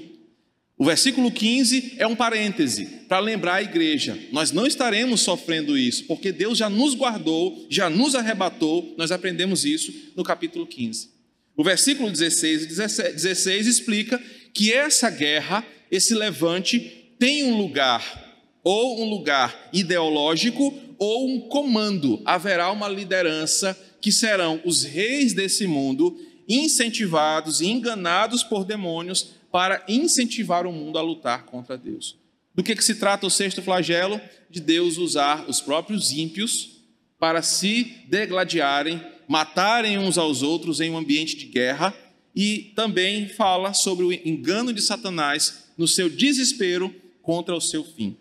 O 0.77 0.85
versículo 0.85 1.31
15 1.31 1.95
é 1.97 2.05
um 2.05 2.15
parêntese 2.15 2.85
para 3.07 3.17
lembrar 3.17 3.55
a 3.55 3.63
igreja: 3.63 4.15
nós 4.31 4.51
não 4.51 4.67
estaremos 4.67 5.21
sofrendo 5.21 5.75
isso, 5.75 6.05
porque 6.05 6.31
Deus 6.31 6.55
já 6.55 6.69
nos 6.69 6.93
guardou, 6.93 7.65
já 7.67 7.89
nos 7.89 8.13
arrebatou, 8.13 8.93
nós 8.95 9.11
aprendemos 9.11 9.65
isso 9.65 9.91
no 10.15 10.23
capítulo 10.23 10.67
15. 10.67 11.09
O 11.57 11.63
versículo 11.63 12.11
16 12.11 12.65
e 12.65 12.67
16 12.67 13.65
explica 13.65 14.21
que 14.53 14.71
essa 14.71 15.09
guerra, 15.09 15.65
esse 15.89 16.13
levante, 16.13 16.79
tem 17.17 17.43
um 17.43 17.57
lugar, 17.57 18.37
ou 18.63 19.01
um 19.01 19.09
lugar 19.09 19.69
ideológico, 19.73 20.77
ou 20.99 21.27
um 21.27 21.39
comando, 21.49 22.21
haverá 22.23 22.71
uma 22.71 22.87
liderança 22.87 23.75
que 24.01 24.11
serão 24.11 24.61
os 24.65 24.83
reis 24.83 25.33
desse 25.33 25.67
mundo, 25.67 26.17
incentivados 26.47 27.61
e 27.61 27.67
enganados 27.67 28.43
por 28.43 28.63
demônios 28.63 29.31
para 29.51 29.83
incentivar 29.87 30.65
o 30.65 30.71
mundo 30.71 30.97
a 30.97 31.01
lutar 31.01 31.45
contra 31.45 31.77
Deus. 31.77 32.17
Do 32.53 32.63
que, 32.63 32.75
que 32.75 32.83
se 32.83 32.95
trata 32.95 33.27
o 33.27 33.29
sexto 33.29 33.61
flagelo? 33.61 34.19
De 34.49 34.59
Deus 34.59 34.97
usar 34.97 35.47
os 35.47 35.61
próprios 35.61 36.11
ímpios 36.11 36.79
para 37.19 37.41
se 37.41 37.83
degladiarem, 38.07 39.01
matarem 39.27 39.97
uns 39.97 40.17
aos 40.17 40.41
outros 40.41 40.79
em 40.79 40.89
um 40.89 40.97
ambiente 40.97 41.35
de 41.35 41.45
guerra, 41.45 41.93
e 42.35 42.71
também 42.75 43.27
fala 43.27 43.73
sobre 43.73 44.05
o 44.05 44.13
engano 44.13 44.71
de 44.71 44.81
Satanás 44.81 45.65
no 45.77 45.87
seu 45.87 46.09
desespero 46.09 46.93
contra 47.21 47.55
o 47.55 47.61
seu 47.61 47.83
fim. 47.83 48.15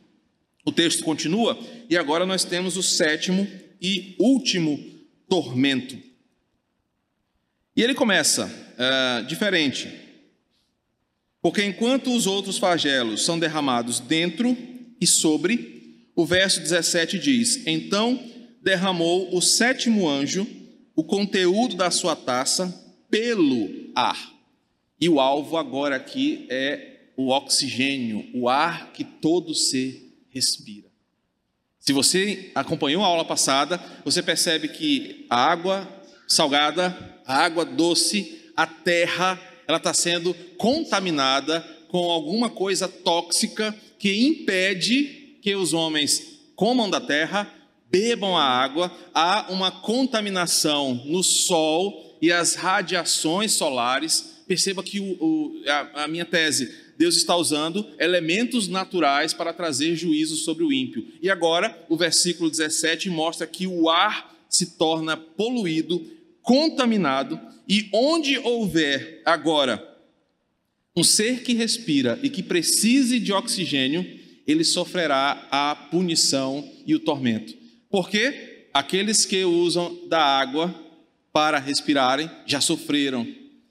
O 0.64 0.72
texto 0.72 1.04
continua, 1.04 1.58
e 1.88 1.96
agora 1.96 2.26
nós 2.26 2.44
temos 2.44 2.76
o 2.76 2.82
sétimo 2.82 3.46
e 3.80 4.14
último 4.18 4.97
tormento. 5.28 5.96
E 7.76 7.82
ele 7.82 7.94
começa 7.94 8.46
uh, 8.46 9.24
diferente. 9.26 9.88
Porque 11.40 11.64
enquanto 11.64 12.14
os 12.14 12.26
outros 12.26 12.58
flagelos 12.58 13.24
são 13.24 13.38
derramados 13.38 14.00
dentro 14.00 14.56
e 15.00 15.06
sobre, 15.06 16.10
o 16.16 16.26
verso 16.26 16.60
17 16.60 17.18
diz: 17.18 17.66
Então 17.66 18.20
derramou 18.62 19.34
o 19.36 19.40
sétimo 19.40 20.08
anjo 20.08 20.46
o 20.96 21.04
conteúdo 21.04 21.76
da 21.76 21.92
sua 21.92 22.16
taça 22.16 22.66
pelo 23.08 23.70
ar. 23.94 24.34
E 25.00 25.08
o 25.08 25.20
alvo 25.20 25.56
agora 25.56 25.94
aqui 25.94 26.44
é 26.50 27.12
o 27.16 27.28
oxigênio, 27.28 28.28
o 28.34 28.48
ar 28.48 28.92
que 28.92 29.04
todo 29.04 29.54
ser 29.54 30.24
respira. 30.30 30.87
Se 31.88 31.92
você 31.94 32.50
acompanhou 32.54 33.02
a 33.02 33.06
aula 33.06 33.24
passada, 33.24 33.82
você 34.04 34.22
percebe 34.22 34.68
que 34.68 35.24
a 35.30 35.36
água 35.42 35.88
salgada, 36.26 36.94
a 37.24 37.34
água 37.34 37.64
doce, 37.64 38.52
a 38.54 38.66
terra, 38.66 39.40
ela 39.66 39.78
está 39.78 39.94
sendo 39.94 40.34
contaminada 40.58 41.66
com 41.88 42.10
alguma 42.10 42.50
coisa 42.50 42.86
tóxica 42.86 43.74
que 43.98 44.26
impede 44.26 45.38
que 45.40 45.56
os 45.56 45.72
homens 45.72 46.22
comam 46.54 46.90
da 46.90 47.00
terra, 47.00 47.50
bebam 47.90 48.36
a 48.36 48.44
água, 48.44 48.92
há 49.14 49.46
uma 49.48 49.70
contaminação 49.70 50.92
no 51.06 51.22
sol 51.22 52.18
e 52.20 52.30
as 52.30 52.54
radiações 52.54 53.52
solares. 53.52 54.42
Perceba 54.46 54.82
que 54.82 55.00
o, 55.00 55.16
o, 55.24 55.62
a, 55.66 56.04
a 56.04 56.06
minha 56.06 56.26
tese, 56.26 56.70
Deus 56.98 57.14
está 57.14 57.36
usando 57.36 57.86
elementos 57.96 58.66
naturais 58.66 59.32
para 59.32 59.52
trazer 59.52 59.94
juízo 59.94 60.36
sobre 60.36 60.64
o 60.64 60.72
ímpio. 60.72 61.06
E 61.22 61.30
agora, 61.30 61.86
o 61.88 61.96
versículo 61.96 62.50
17 62.50 63.08
mostra 63.08 63.46
que 63.46 63.68
o 63.68 63.88
ar 63.88 64.36
se 64.48 64.76
torna 64.76 65.16
poluído, 65.16 66.04
contaminado, 66.42 67.40
e 67.68 67.88
onde 67.92 68.36
houver 68.38 69.22
agora 69.24 69.86
um 70.96 71.04
ser 71.04 71.44
que 71.44 71.54
respira 71.54 72.18
e 72.24 72.28
que 72.28 72.42
precise 72.42 73.20
de 73.20 73.32
oxigênio, 73.32 74.04
ele 74.44 74.64
sofrerá 74.64 75.46
a 75.52 75.76
punição 75.76 76.68
e 76.84 76.96
o 76.96 76.98
tormento. 76.98 77.54
Porque 77.88 78.66
aqueles 78.74 79.24
que 79.24 79.44
usam 79.44 79.96
da 80.08 80.20
água 80.20 80.74
para 81.32 81.60
respirarem 81.60 82.28
já 82.44 82.60
sofreram. 82.60 83.24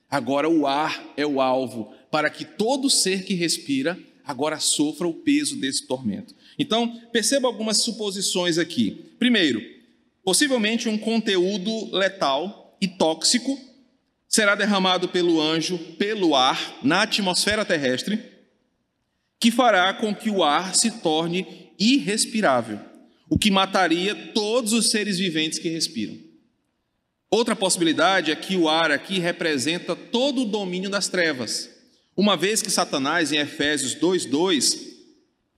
Agora 0.09 0.47
o 0.47 0.65
ar 0.65 1.03
é 1.17 1.25
o 1.25 1.41
alvo 1.41 1.93
para 2.17 2.31
que 2.31 2.43
todo 2.43 2.89
ser 2.89 3.23
que 3.23 3.35
respira 3.35 3.95
agora 4.25 4.59
sofra 4.59 5.07
o 5.07 5.13
peso 5.13 5.55
desse 5.55 5.85
tormento. 5.85 6.33
Então, 6.57 6.99
perceba 7.13 7.47
algumas 7.47 7.83
suposições 7.83 8.57
aqui. 8.57 9.13
Primeiro, 9.19 9.61
possivelmente 10.23 10.89
um 10.89 10.97
conteúdo 10.97 11.95
letal 11.95 12.75
e 12.81 12.87
tóxico 12.87 13.55
será 14.27 14.55
derramado 14.55 15.07
pelo 15.09 15.39
anjo 15.39 15.77
pelo 15.99 16.35
ar 16.35 16.79
na 16.81 17.03
atmosfera 17.03 17.63
terrestre, 17.63 18.19
que 19.39 19.51
fará 19.51 19.93
com 19.93 20.15
que 20.15 20.31
o 20.31 20.43
ar 20.43 20.73
se 20.73 20.89
torne 20.89 21.69
irrespirável, 21.77 22.79
o 23.29 23.37
que 23.37 23.51
mataria 23.51 24.15
todos 24.33 24.73
os 24.73 24.89
seres 24.89 25.19
viventes 25.19 25.59
que 25.59 25.69
respiram. 25.69 26.17
Outra 27.29 27.55
possibilidade 27.55 28.31
é 28.31 28.35
que 28.35 28.55
o 28.55 28.67
ar 28.67 28.89
aqui 28.89 29.19
representa 29.19 29.95
todo 29.95 30.41
o 30.41 30.45
domínio 30.45 30.89
das 30.89 31.07
trevas 31.07 31.76
uma 32.17 32.35
vez 32.35 32.63
que 32.63 32.71
Satanás, 32.71 33.31
em 33.31 33.37
Efésios 33.37 33.95
2,2, 33.95 34.75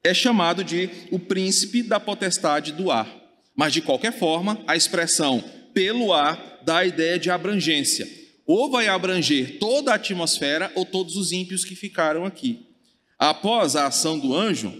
é 0.04 0.14
chamado 0.14 0.62
de 0.62 0.90
o 1.10 1.18
príncipe 1.18 1.82
da 1.82 2.02
potestade 2.02 2.74
do 2.74 2.92
ar. 2.92 3.10
Mas, 3.56 3.72
de 3.72 3.82
qualquer 3.82 4.12
forma, 4.12 4.62
a 4.68 4.76
expressão 4.76 5.42
pelo 5.74 6.12
ar 6.12 6.60
dá 6.66 6.80
a 6.80 6.86
ideia 6.86 7.18
de 7.18 7.32
abrangência. 7.32 8.08
Ou 8.46 8.70
vai 8.70 8.88
abranger 8.88 9.58
toda 9.58 9.92
a 9.92 9.96
atmosfera 9.96 10.70
ou 10.76 10.84
todos 10.84 11.16
os 11.16 11.32
ímpios 11.32 11.64
que 11.64 11.76
ficaram 11.76 12.26
aqui. 12.26 12.68
Após 13.18 13.78
a 13.78 13.88
ação 13.88 14.20
do 14.20 14.36
anjo, 14.36 14.74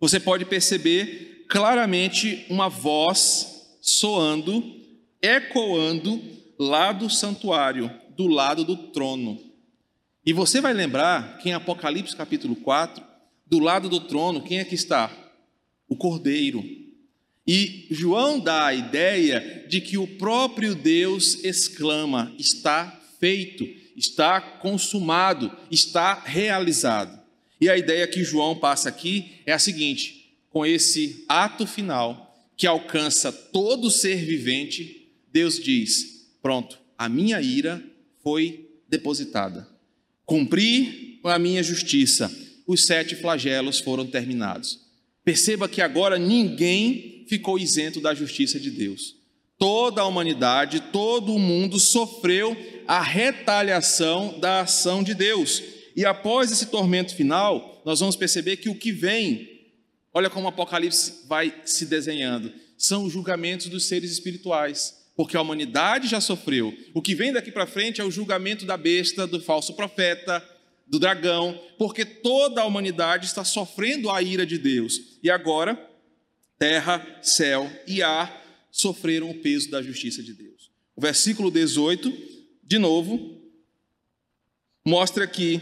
você 0.00 0.18
pode 0.18 0.46
perceber 0.46 1.44
claramente 1.48 2.46
uma 2.48 2.68
voz 2.68 3.76
soando, 3.82 4.64
ecoando 5.20 6.22
lá 6.58 6.92
do 6.92 7.10
santuário, 7.10 7.90
do 8.16 8.26
lado 8.26 8.64
do 8.64 8.76
trono. 8.76 9.51
E 10.24 10.32
você 10.32 10.60
vai 10.60 10.72
lembrar 10.72 11.38
que 11.38 11.48
em 11.48 11.52
Apocalipse 11.52 12.14
capítulo 12.14 12.54
4, 12.54 13.04
do 13.44 13.58
lado 13.58 13.88
do 13.88 13.98
trono, 13.98 14.42
quem 14.42 14.60
é 14.60 14.64
que 14.64 14.76
está? 14.76 15.10
O 15.88 15.96
Cordeiro. 15.96 16.64
E 17.44 17.88
João 17.90 18.38
dá 18.38 18.66
a 18.66 18.74
ideia 18.74 19.66
de 19.68 19.80
que 19.80 19.98
o 19.98 20.06
próprio 20.06 20.76
Deus 20.76 21.42
exclama: 21.42 22.32
está 22.38 23.00
feito, 23.18 23.66
está 23.96 24.40
consumado, 24.40 25.50
está 25.68 26.14
realizado. 26.14 27.20
E 27.60 27.68
a 27.68 27.76
ideia 27.76 28.06
que 28.06 28.22
João 28.22 28.56
passa 28.56 28.88
aqui 28.88 29.40
é 29.44 29.52
a 29.52 29.58
seguinte: 29.58 30.36
com 30.50 30.64
esse 30.64 31.24
ato 31.28 31.66
final 31.66 32.32
que 32.56 32.66
alcança 32.66 33.32
todo 33.32 33.90
ser 33.90 34.24
vivente, 34.24 35.08
Deus 35.32 35.58
diz: 35.58 36.30
pronto, 36.40 36.78
a 36.96 37.08
minha 37.08 37.42
ira 37.42 37.82
foi 38.22 38.70
depositada. 38.88 39.71
Cumpri 40.32 41.20
a 41.24 41.38
minha 41.38 41.62
justiça, 41.62 42.34
os 42.66 42.86
sete 42.86 43.14
flagelos 43.14 43.80
foram 43.80 44.06
terminados. 44.06 44.78
Perceba 45.22 45.68
que 45.68 45.82
agora 45.82 46.18
ninguém 46.18 47.26
ficou 47.28 47.58
isento 47.58 48.00
da 48.00 48.14
justiça 48.14 48.58
de 48.58 48.70
Deus. 48.70 49.14
Toda 49.58 50.00
a 50.00 50.06
humanidade, 50.06 50.80
todo 50.90 51.34
o 51.34 51.38
mundo 51.38 51.78
sofreu 51.78 52.56
a 52.88 53.02
retaliação 53.02 54.40
da 54.40 54.62
ação 54.62 55.02
de 55.02 55.12
Deus. 55.12 55.62
E 55.94 56.02
após 56.02 56.50
esse 56.50 56.64
tormento 56.64 57.14
final, 57.14 57.82
nós 57.84 58.00
vamos 58.00 58.16
perceber 58.16 58.56
que 58.56 58.70
o 58.70 58.74
que 58.74 58.90
vem, 58.90 59.46
olha 60.14 60.30
como 60.30 60.46
o 60.46 60.48
Apocalipse 60.48 61.26
vai 61.28 61.54
se 61.66 61.84
desenhando, 61.84 62.50
são 62.78 63.04
os 63.04 63.12
julgamentos 63.12 63.66
dos 63.66 63.84
seres 63.84 64.10
espirituais 64.10 65.01
porque 65.22 65.36
a 65.36 65.40
humanidade 65.40 66.08
já 66.08 66.20
sofreu. 66.20 66.76
O 66.92 67.00
que 67.00 67.14
vem 67.14 67.32
daqui 67.32 67.52
para 67.52 67.64
frente 67.64 68.00
é 68.00 68.04
o 68.04 68.10
julgamento 68.10 68.66
da 68.66 68.76
besta, 68.76 69.24
do 69.24 69.40
falso 69.40 69.72
profeta, 69.74 70.44
do 70.84 70.98
dragão, 70.98 71.62
porque 71.78 72.04
toda 72.04 72.60
a 72.60 72.64
humanidade 72.64 73.26
está 73.26 73.44
sofrendo 73.44 74.10
a 74.10 74.20
ira 74.20 74.44
de 74.44 74.58
Deus. 74.58 75.20
E 75.22 75.30
agora, 75.30 75.80
terra, 76.58 77.06
céu 77.22 77.70
e 77.86 78.02
ar 78.02 78.66
sofreram 78.72 79.30
o 79.30 79.34
peso 79.38 79.70
da 79.70 79.80
justiça 79.80 80.24
de 80.24 80.34
Deus. 80.34 80.72
O 80.96 81.00
versículo 81.00 81.52
18, 81.52 82.12
de 82.64 82.78
novo, 82.78 83.40
mostra 84.84 85.24
que 85.24 85.60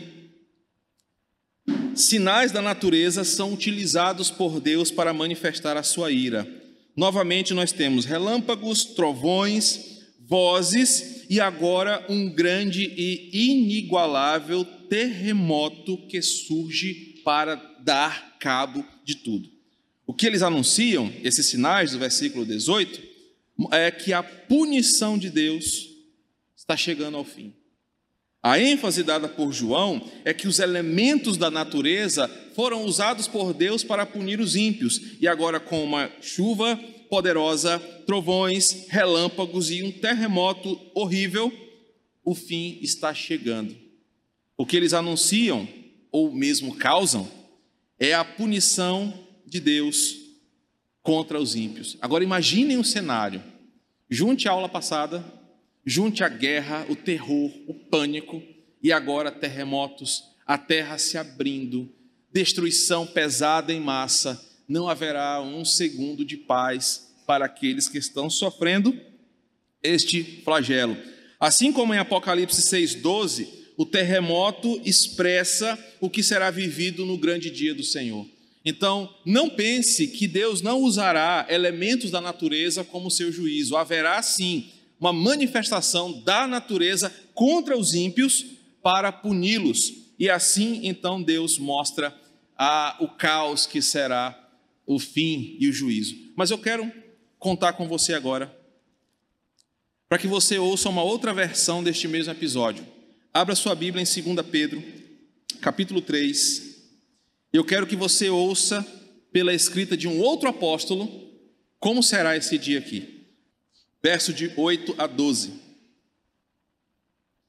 sinais 1.94 2.51
da 2.51 2.62
natureza 2.62 3.25
são 3.25 3.53
utilizados 3.53 4.31
por 4.31 4.59
Deus 4.59 4.90
para 4.90 5.12
manifestar 5.12 5.77
a 5.77 5.83
sua 5.83 6.11
ira. 6.11 6.60
Novamente, 6.96 7.55
nós 7.55 7.72
temos 7.72 8.05
relâmpagos, 8.05 8.85
trovões, 8.85 10.00
vozes 10.20 11.24
e 11.29 11.40
agora 11.40 12.05
um 12.09 12.29
grande 12.29 12.85
e 12.85 13.50
inigualável 13.50 14.64
terremoto 14.88 15.96
que 16.09 16.20
surge 16.20 17.20
para 17.24 17.55
dar 17.81 18.37
cabo 18.38 18.85
de 19.05 19.16
tudo. 19.16 19.48
O 20.07 20.12
que 20.12 20.26
eles 20.26 20.42
anunciam, 20.42 21.12
esses 21.22 21.46
sinais 21.46 21.92
do 21.92 21.98
versículo 21.98 22.44
18, 22.44 23.00
é 23.70 23.90
que 23.90 24.12
a 24.12 24.22
punição 24.22 25.16
de 25.16 25.31
Deus 25.31 25.88
está 26.57 26.76
chegando 26.76 27.16
ao 27.16 27.24
fim. 27.24 27.53
A 28.42 28.59
ênfase 28.59 29.03
dada 29.03 29.29
por 29.29 29.53
João 29.53 30.03
é 30.24 30.33
que 30.33 30.48
os 30.48 30.59
elementos 30.59 31.37
da 31.37 31.50
natureza 31.50 32.29
foram 32.55 32.85
usados 32.85 33.29
por 33.29 33.53
Deus 33.53 33.85
para 33.85 34.07
punir 34.07 34.40
os 34.40 34.57
ímpios, 34.57 35.18
e 35.20 35.29
agora, 35.29 35.61
com 35.61 35.85
uma 35.85 36.11
chuva 36.22 36.79
poderosa, 37.11 37.79
trovões, 38.07 38.87
relâmpagos 38.88 39.70
e 39.70 39.83
um 39.83 39.92
terremoto 39.92 40.81
horrível, 40.94 41.53
o 42.24 42.35
fim 42.35 42.79
está 42.81 43.12
chegando. 43.12 43.76
O 44.57 44.64
que 44.64 44.76
eles 44.76 44.94
anunciam, 44.94 45.68
ou 46.11 46.33
mesmo 46.33 46.74
causam, 46.76 47.29
é 47.98 48.14
a 48.14 48.24
punição 48.24 49.12
de 49.46 49.61
Deus 49.61 50.16
contra 51.03 51.38
os 51.38 51.55
ímpios. 51.55 51.98
Agora 52.00 52.24
imaginem 52.24 52.79
o 52.79 52.85
cenário. 52.85 53.42
Junte 54.09 54.48
a 54.48 54.53
aula 54.53 54.68
passada 54.68 55.24
Junte 55.85 56.23
a 56.23 56.29
guerra, 56.29 56.87
o 56.88 56.97
terror, 56.97 57.51
o 57.66 57.75
pânico 57.75 58.43
e 58.83 58.93
agora 58.93 59.31
terremotos, 59.31 60.25
a 60.47 60.59
terra 60.59 60.99
se 60.99 61.16
abrindo, 61.16 61.90
destruição 62.33 63.07
pesada 63.07 63.73
em 63.73 63.81
massa. 63.81 64.40
Não 64.69 64.88
haverá 64.88 65.40
um 65.40 65.64
segundo 65.64 66.25
de 66.25 66.37
paz 66.37 67.12
para 67.27 67.45
aqueles 67.45 67.88
que 67.88 67.99
estão 67.99 68.29
sofrendo 68.29 68.99
este 69.83 70.43
flagelo. 70.45 70.97
Assim 71.38 71.73
como 71.73 71.95
em 71.95 71.99
Apocalipse 71.99 72.61
6,12, 72.62 73.49
o 73.77 73.87
terremoto 73.87 74.81
expressa 74.85 75.79
o 76.01 76.11
que 76.11 76.23
será 76.23 76.51
vivido 76.51 77.07
no 77.07 77.16
grande 77.16 77.51
dia 77.51 77.75
do 77.75 77.83
Senhor. 77.83 78.27
Então, 78.62 79.09
não 79.25 79.49
pense 79.49 80.07
que 80.09 80.29
Deus 80.29 80.61
não 80.61 80.83
usará 80.83 81.47
elementos 81.49 82.11
da 82.11 82.21
natureza 82.21 82.85
como 82.85 83.11
seu 83.11 83.33
juízo. 83.33 83.77
Haverá 83.77 84.23
sim 84.23 84.71
uma 85.00 85.12
manifestação 85.14 86.20
da 86.20 86.46
natureza 86.46 87.10
contra 87.32 87.76
os 87.76 87.94
ímpios 87.94 88.44
para 88.82 89.10
puni-los. 89.10 89.92
E 90.18 90.28
assim, 90.28 90.80
então, 90.86 91.22
Deus 91.22 91.58
mostra 91.58 92.14
o 93.00 93.08
caos 93.08 93.64
que 93.64 93.80
será 93.80 94.36
o 94.86 94.98
fim 94.98 95.56
e 95.58 95.66
o 95.68 95.72
juízo. 95.72 96.14
Mas 96.36 96.50
eu 96.50 96.58
quero 96.58 96.92
contar 97.38 97.72
com 97.72 97.88
você 97.88 98.12
agora, 98.12 98.54
para 100.06 100.18
que 100.18 100.26
você 100.26 100.58
ouça 100.58 100.90
uma 100.90 101.02
outra 101.02 101.32
versão 101.32 101.82
deste 101.82 102.06
mesmo 102.06 102.32
episódio. 102.32 102.86
Abra 103.32 103.54
sua 103.54 103.74
Bíblia 103.74 104.02
em 104.02 104.34
2 104.34 104.46
Pedro, 104.46 104.82
capítulo 105.62 106.02
3. 106.02 106.78
Eu 107.50 107.64
quero 107.64 107.86
que 107.86 107.96
você 107.96 108.28
ouça, 108.28 108.86
pela 109.32 109.54
escrita 109.54 109.96
de 109.96 110.06
um 110.06 110.20
outro 110.20 110.48
apóstolo, 110.48 111.08
como 111.78 112.02
será 112.02 112.36
esse 112.36 112.58
dia 112.58 112.80
aqui 112.80 113.19
verso 114.02 114.32
de 114.32 114.52
8 114.56 114.94
a 114.98 115.06
12. 115.06 115.60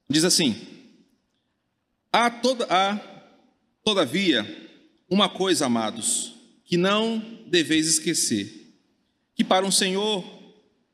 Diz 0.09 0.23
assim: 0.23 0.55
Há, 2.11 2.29
toda, 2.29 2.65
há 2.69 2.99
todavia 3.83 4.45
uma 5.09 5.29
coisa, 5.29 5.65
amados, 5.65 6.35
que 6.65 6.77
não 6.77 7.19
deveis 7.47 7.87
esquecer: 7.87 8.75
que 9.35 9.43
para 9.43 9.65
um 9.65 9.71
Senhor 9.71 10.23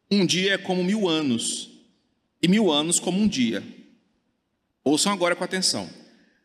um 0.10 0.26
dia 0.26 0.54
é 0.54 0.58
como 0.58 0.84
mil 0.84 1.08
anos, 1.08 1.70
e 2.42 2.48
mil 2.48 2.72
anos 2.72 3.00
como 3.00 3.20
um 3.20 3.28
dia. 3.28 3.64
Ouçam 4.84 5.12
agora 5.12 5.36
com 5.36 5.44
atenção. 5.44 5.90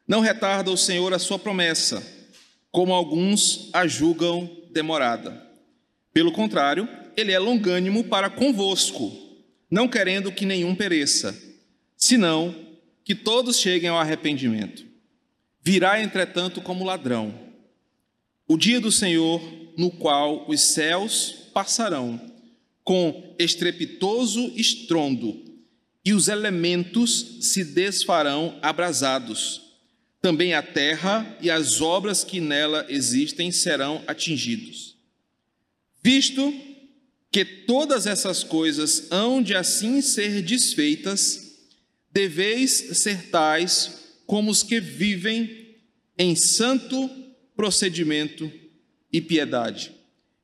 Não 0.06 0.20
retarda 0.20 0.70
o 0.70 0.76
Senhor 0.76 1.14
a 1.14 1.18
sua 1.18 1.38
promessa, 1.38 2.02
como 2.72 2.92
alguns 2.92 3.70
a 3.72 3.86
julgam 3.86 4.50
demorada. 4.72 5.48
Pelo 6.12 6.32
contrário, 6.32 6.88
ele 7.16 7.32
é 7.32 7.38
longânimo 7.38 8.04
para 8.04 8.30
convosco, 8.30 9.12
não 9.70 9.88
querendo 9.88 10.32
que 10.32 10.46
nenhum 10.46 10.74
pereça, 10.74 11.36
senão 11.96 12.54
que 13.04 13.14
todos 13.14 13.58
cheguem 13.58 13.88
ao 13.90 13.98
arrependimento. 13.98 14.84
Virá, 15.62 16.02
entretanto, 16.02 16.60
como 16.60 16.84
ladrão, 16.84 17.34
o 18.48 18.56
dia 18.56 18.80
do 18.80 18.92
Senhor, 18.92 19.40
no 19.76 19.90
qual 19.90 20.48
os 20.48 20.60
céus 20.60 21.34
passarão 21.54 22.20
com 22.84 23.34
estrepitoso 23.38 24.52
estrondo, 24.56 25.40
e 26.04 26.12
os 26.12 26.26
elementos 26.26 27.38
se 27.40 27.64
desfarão 27.64 28.58
abrasados. 28.60 29.62
Também 30.20 30.52
a 30.52 30.62
terra 30.62 31.36
e 31.40 31.50
as 31.50 31.80
obras 31.80 32.24
que 32.24 32.40
nela 32.40 32.84
existem 32.88 33.52
serão 33.52 34.02
atingidos. 34.06 34.96
Visto 36.02 36.52
que 37.32 37.46
todas 37.46 38.06
essas 38.06 38.44
coisas 38.44 39.10
hão 39.10 39.42
de 39.42 39.54
assim 39.54 40.02
ser 40.02 40.42
desfeitas, 40.42 41.56
deveis 42.12 42.70
ser 42.70 43.30
tais 43.30 44.02
como 44.26 44.50
os 44.50 44.62
que 44.62 44.78
vivem 44.78 45.78
em 46.18 46.36
santo 46.36 47.10
procedimento 47.56 48.52
e 49.10 49.18
piedade, 49.18 49.92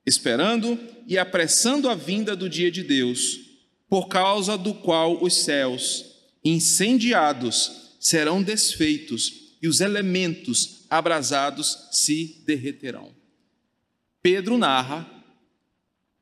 esperando 0.06 0.78
e 1.06 1.18
apressando 1.18 1.90
a 1.90 1.94
vinda 1.94 2.34
do 2.34 2.48
dia 2.48 2.70
de 2.70 2.82
Deus, 2.82 3.38
por 3.86 4.08
causa 4.08 4.56
do 4.56 4.72
qual 4.72 5.22
os 5.22 5.34
céus, 5.34 6.06
incendiados, 6.42 7.96
serão 8.00 8.42
desfeitos 8.42 9.56
e 9.60 9.68
os 9.68 9.82
elementos 9.82 10.86
abrasados 10.88 11.88
se 11.92 12.42
derreterão. 12.46 13.14
Pedro 14.22 14.56
narra 14.56 15.17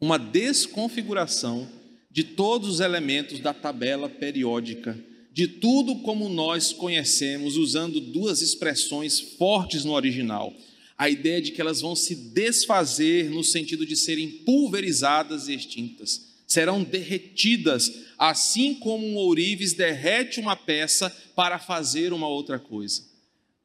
uma 0.01 0.19
desconfiguração 0.19 1.69
de 2.11 2.25
todos 2.25 2.69
os 2.69 2.81
elementos 2.81 3.41
da 3.41 3.53
tabela 3.53 4.09
periódica, 4.09 4.99
de 5.33 5.47
tudo 5.47 5.97
como 5.97 6.29
nós 6.29 6.73
conhecemos, 6.73 7.57
usando 7.57 8.01
duas 8.01 8.41
expressões 8.41 9.21
fortes 9.21 9.85
no 9.85 9.93
original. 9.93 10.55
A 10.97 11.11
ideia 11.11 11.43
de 11.43 11.53
que 11.53 11.61
elas 11.61 11.83
vão 11.83 11.95
se 11.95 12.15
desfazer 12.15 13.29
no 13.29 13.45
sentido 13.45 13.85
de 13.85 13.97
serem 13.97 14.31
pulverizadas 14.31 15.49
e 15.49 15.55
extintas, 15.55 16.27
serão 16.47 16.83
derretidas, 16.83 17.93
assim 18.17 18.75
como 18.75 19.07
um 19.07 19.17
ourives 19.17 19.75
derrete 19.75 20.41
uma 20.41 20.57
peça 20.57 21.11
para 21.35 21.59
fazer 21.59 22.15
uma 22.15 22.29
outra 22.29 22.59
coisa. 22.59 23.05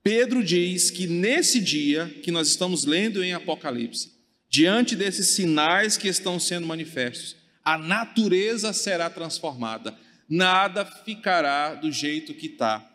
Pedro 0.04 0.44
diz 0.44 0.90
que 0.90 1.08
nesse 1.08 1.60
dia 1.60 2.08
que 2.24 2.32
nós 2.32 2.50
estamos 2.50 2.84
lendo 2.84 3.24
em 3.24 3.34
Apocalipse, 3.34 4.10
Diante 4.52 4.98
desses 4.98 5.30
sinais 5.30 5.96
que 5.96 6.10
estão 6.10 6.38
sendo 6.38 6.68
manifestos, 6.68 7.38
a 7.64 7.78
natureza 7.78 8.74
será 8.74 9.10
transformada, 9.10 9.98
nada 10.28 10.86
ficará 10.86 11.74
do 11.74 11.90
jeito 11.90 12.34
que 12.34 12.48
está. 12.48 12.86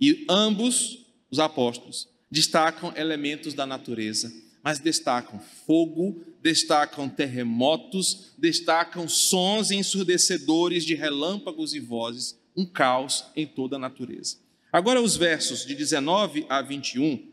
E 0.00 0.24
ambos, 0.26 1.04
os 1.30 1.38
apóstolos, 1.38 2.08
destacam 2.30 2.94
elementos 2.96 3.52
da 3.52 3.66
natureza, 3.66 4.32
mas 4.64 4.78
destacam 4.78 5.38
fogo, 5.66 6.24
destacam 6.40 7.10
terremotos, 7.10 8.32
destacam 8.38 9.06
sons 9.06 9.70
ensurdecedores 9.70 10.82
de 10.82 10.94
relâmpagos 10.94 11.74
e 11.74 11.78
vozes, 11.78 12.40
um 12.56 12.64
caos 12.64 13.26
em 13.36 13.46
toda 13.46 13.76
a 13.76 13.78
natureza. 13.78 14.38
Agora, 14.72 15.02
os 15.02 15.14
versos 15.14 15.66
de 15.66 15.74
19 15.74 16.46
a 16.48 16.62
21 16.62 17.30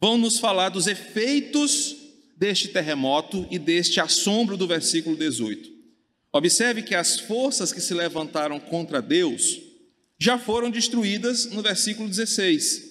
vão 0.00 0.16
nos 0.16 0.38
falar 0.38 0.70
dos 0.70 0.86
efeitos 0.86 2.03
deste 2.44 2.68
terremoto 2.68 3.48
e 3.50 3.58
deste 3.58 4.00
assombro 4.00 4.54
do 4.54 4.66
versículo 4.66 5.16
18. 5.16 5.70
Observe 6.30 6.82
que 6.82 6.94
as 6.94 7.18
forças 7.18 7.72
que 7.72 7.80
se 7.80 7.94
levantaram 7.94 8.60
contra 8.60 9.00
Deus 9.00 9.62
já 10.18 10.38
foram 10.38 10.70
destruídas 10.70 11.46
no 11.46 11.62
versículo 11.62 12.06
16. 12.06 12.82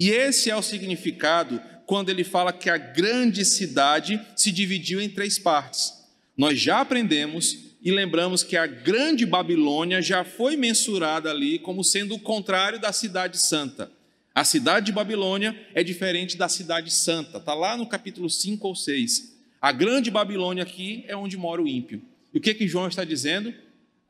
E 0.00 0.08
esse 0.08 0.48
é 0.48 0.56
o 0.56 0.62
significado 0.62 1.60
quando 1.84 2.08
ele 2.08 2.24
fala 2.24 2.54
que 2.54 2.70
a 2.70 2.78
grande 2.78 3.44
cidade 3.44 4.18
se 4.34 4.50
dividiu 4.50 4.98
em 4.98 5.10
três 5.10 5.38
partes. 5.38 5.92
Nós 6.34 6.58
já 6.58 6.80
aprendemos 6.80 7.76
e 7.82 7.90
lembramos 7.90 8.42
que 8.42 8.56
a 8.56 8.66
grande 8.66 9.26
Babilônia 9.26 10.00
já 10.00 10.24
foi 10.24 10.56
mensurada 10.56 11.30
ali 11.30 11.58
como 11.58 11.84
sendo 11.84 12.14
o 12.14 12.20
contrário 12.20 12.80
da 12.80 12.94
cidade 12.94 13.38
santa. 13.38 13.92
A 14.36 14.44
cidade 14.44 14.84
de 14.84 14.92
Babilônia 14.92 15.58
é 15.74 15.82
diferente 15.82 16.36
da 16.36 16.46
cidade 16.46 16.90
santa, 16.90 17.38
está 17.38 17.54
lá 17.54 17.74
no 17.74 17.86
capítulo 17.86 18.28
5 18.28 18.68
ou 18.68 18.76
6. 18.76 19.34
A 19.58 19.72
grande 19.72 20.10
Babilônia 20.10 20.62
aqui 20.62 21.06
é 21.08 21.16
onde 21.16 21.38
mora 21.38 21.62
o 21.62 21.66
ímpio. 21.66 22.02
E 22.34 22.36
o 22.36 22.40
que, 22.42 22.52
que 22.52 22.68
João 22.68 22.86
está 22.86 23.02
dizendo? 23.02 23.54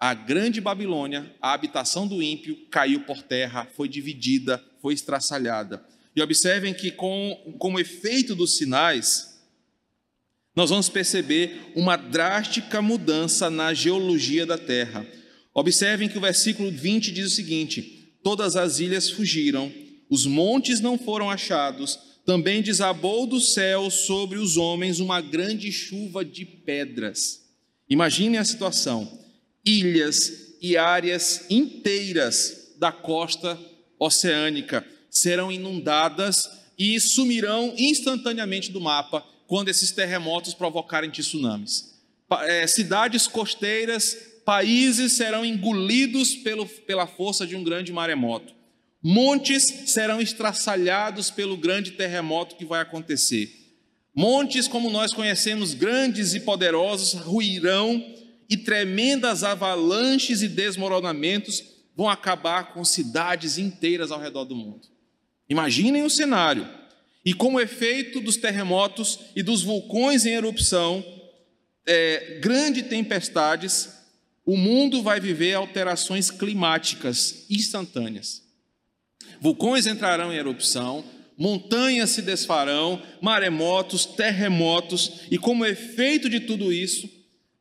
A 0.00 0.12
grande 0.14 0.60
Babilônia, 0.60 1.32
a 1.40 1.52
habitação 1.52 2.08
do 2.08 2.20
ímpio, 2.20 2.58
caiu 2.72 3.02
por 3.02 3.22
terra, 3.22 3.68
foi 3.76 3.88
dividida, 3.88 4.60
foi 4.82 4.94
estraçalhada. 4.94 5.86
E 6.16 6.20
observem 6.20 6.74
que, 6.74 6.90
com, 6.90 7.54
como 7.56 7.78
efeito 7.78 8.34
dos 8.34 8.56
sinais, 8.56 9.40
nós 10.56 10.70
vamos 10.70 10.88
perceber 10.88 11.70
uma 11.76 11.94
drástica 11.94 12.82
mudança 12.82 13.48
na 13.48 13.72
geologia 13.72 14.44
da 14.44 14.58
terra. 14.58 15.06
Observem 15.54 16.08
que 16.08 16.18
o 16.18 16.20
versículo 16.20 16.68
20 16.68 17.12
diz 17.12 17.28
o 17.28 17.34
seguinte: 17.36 18.10
Todas 18.24 18.56
as 18.56 18.80
ilhas 18.80 19.08
fugiram, 19.08 19.72
os 20.10 20.26
montes 20.26 20.80
não 20.80 20.98
foram 20.98 21.30
achados, 21.30 21.98
também 22.24 22.60
desabou 22.60 23.26
do 23.26 23.40
céu 23.40 23.90
sobre 23.90 24.38
os 24.38 24.56
homens 24.56 24.98
uma 24.98 25.20
grande 25.20 25.70
chuva 25.70 26.24
de 26.24 26.44
pedras. 26.44 27.42
Imaginem 27.88 28.38
a 28.38 28.44
situação: 28.44 29.08
ilhas 29.64 30.56
e 30.60 30.76
áreas 30.76 31.46
inteiras 31.48 32.74
da 32.78 32.90
costa 32.90 33.58
oceânica 33.98 34.84
serão 35.08 35.50
inundadas 35.50 36.50
e 36.78 37.00
sumirão 37.00 37.72
instantaneamente 37.78 38.70
do 38.70 38.80
mapa 38.80 39.24
quando 39.46 39.68
esses 39.68 39.92
terremotos 39.92 40.52
provocarem 40.52 41.10
tsunamis. 41.10 41.94
É, 42.42 42.66
cidades 42.66 43.26
costeiras, 43.28 44.16
países 44.44 45.12
serão 45.12 45.44
engolidos 45.44 46.34
pelo, 46.34 46.66
pela 46.66 47.06
força 47.06 47.46
de 47.46 47.54
um 47.54 47.62
grande 47.62 47.92
maremoto. 47.92 48.55
Montes 49.02 49.64
serão 49.86 50.20
estraçalhados 50.20 51.30
pelo 51.30 51.56
grande 51.56 51.92
terremoto 51.92 52.56
que 52.56 52.64
vai 52.64 52.80
acontecer. 52.80 53.50
Montes, 54.14 54.66
como 54.66 54.90
nós 54.90 55.12
conhecemos, 55.12 55.74
grandes 55.74 56.34
e 56.34 56.40
poderosos, 56.40 57.12
ruirão 57.12 58.02
e 58.48 58.56
tremendas 58.56 59.44
avalanches 59.44 60.42
e 60.42 60.48
desmoronamentos 60.48 61.62
vão 61.94 62.08
acabar 62.08 62.72
com 62.72 62.84
cidades 62.84 63.58
inteiras 63.58 64.10
ao 64.10 64.20
redor 64.20 64.44
do 64.44 64.56
mundo. 64.56 64.88
Imaginem 65.48 66.02
o 66.02 66.10
cenário. 66.10 66.68
E 67.24 67.34
como 67.34 67.60
efeito 67.60 68.20
dos 68.20 68.36
terremotos 68.36 69.18
e 69.34 69.42
dos 69.42 69.62
vulcões 69.62 70.24
em 70.24 70.34
erupção, 70.34 71.04
é, 71.84 72.38
grandes 72.40 72.86
tempestades, 72.86 73.90
o 74.44 74.56
mundo 74.56 75.02
vai 75.02 75.18
viver 75.18 75.54
alterações 75.54 76.30
climáticas 76.30 77.44
instantâneas. 77.50 78.45
Vulcões 79.40 79.86
entrarão 79.86 80.32
em 80.32 80.36
erupção, 80.36 81.04
montanhas 81.36 82.10
se 82.10 82.22
desfarão, 82.22 83.02
maremotos, 83.20 84.06
terremotos, 84.06 85.20
e 85.30 85.38
como 85.38 85.66
efeito 85.66 86.28
de 86.28 86.40
tudo 86.40 86.72
isso, 86.72 87.08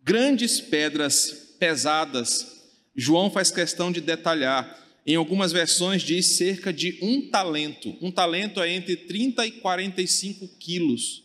grandes 0.03 0.61
pedras 0.61 1.55
pesadas. 1.59 2.55
João 2.95 3.29
faz 3.29 3.51
questão 3.51 3.91
de 3.91 3.99
detalhar. 3.99 4.83
Em 5.05 5.15
algumas 5.15 5.51
versões 5.51 6.01
diz 6.01 6.37
cerca 6.37 6.73
de 6.73 6.97
um 7.01 7.29
talento. 7.29 7.95
Um 8.01 8.11
talento 8.11 8.61
é 8.61 8.71
entre 8.71 8.95
30 8.95 9.45
e 9.45 9.51
45 9.51 10.47
quilos. 10.57 11.23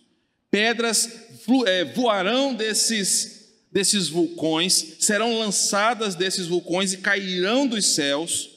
Pedras 0.51 1.09
é, 1.66 1.85
voarão 1.85 2.53
desses, 2.53 3.53
desses 3.72 4.09
vulcões, 4.09 4.97
serão 4.99 5.39
lançadas 5.39 6.14
desses 6.14 6.47
vulcões 6.47 6.93
e 6.93 6.99
cairão 6.99 7.66
dos 7.66 7.95
céus. 7.95 8.49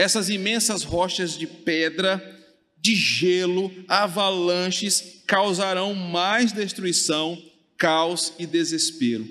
Essas 0.00 0.30
imensas 0.30 0.82
rochas 0.82 1.36
de 1.36 1.46
pedra 1.46 2.40
de 2.80 2.94
gelo, 2.94 3.70
avalanches 3.86 5.22
causarão 5.26 5.92
mais 5.92 6.52
destruição, 6.52 7.36
caos 7.76 8.32
e 8.38 8.46
desespero. 8.46 9.28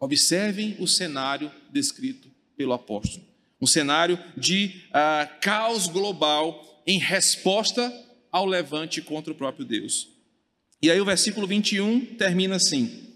Observem 0.00 0.74
o 0.80 0.88
cenário 0.88 1.48
descrito 1.72 2.28
pelo 2.56 2.72
apóstolo: 2.72 3.24
um 3.60 3.68
cenário 3.68 4.18
de 4.36 4.82
uh, 4.88 5.40
caos 5.40 5.86
global 5.86 6.82
em 6.84 6.98
resposta 6.98 7.94
ao 8.32 8.46
levante 8.46 9.00
contra 9.00 9.32
o 9.32 9.36
próprio 9.36 9.64
Deus. 9.64 10.08
E 10.82 10.90
aí 10.90 11.00
o 11.00 11.04
versículo 11.04 11.46
21 11.46 12.16
termina 12.16 12.56
assim: 12.56 13.14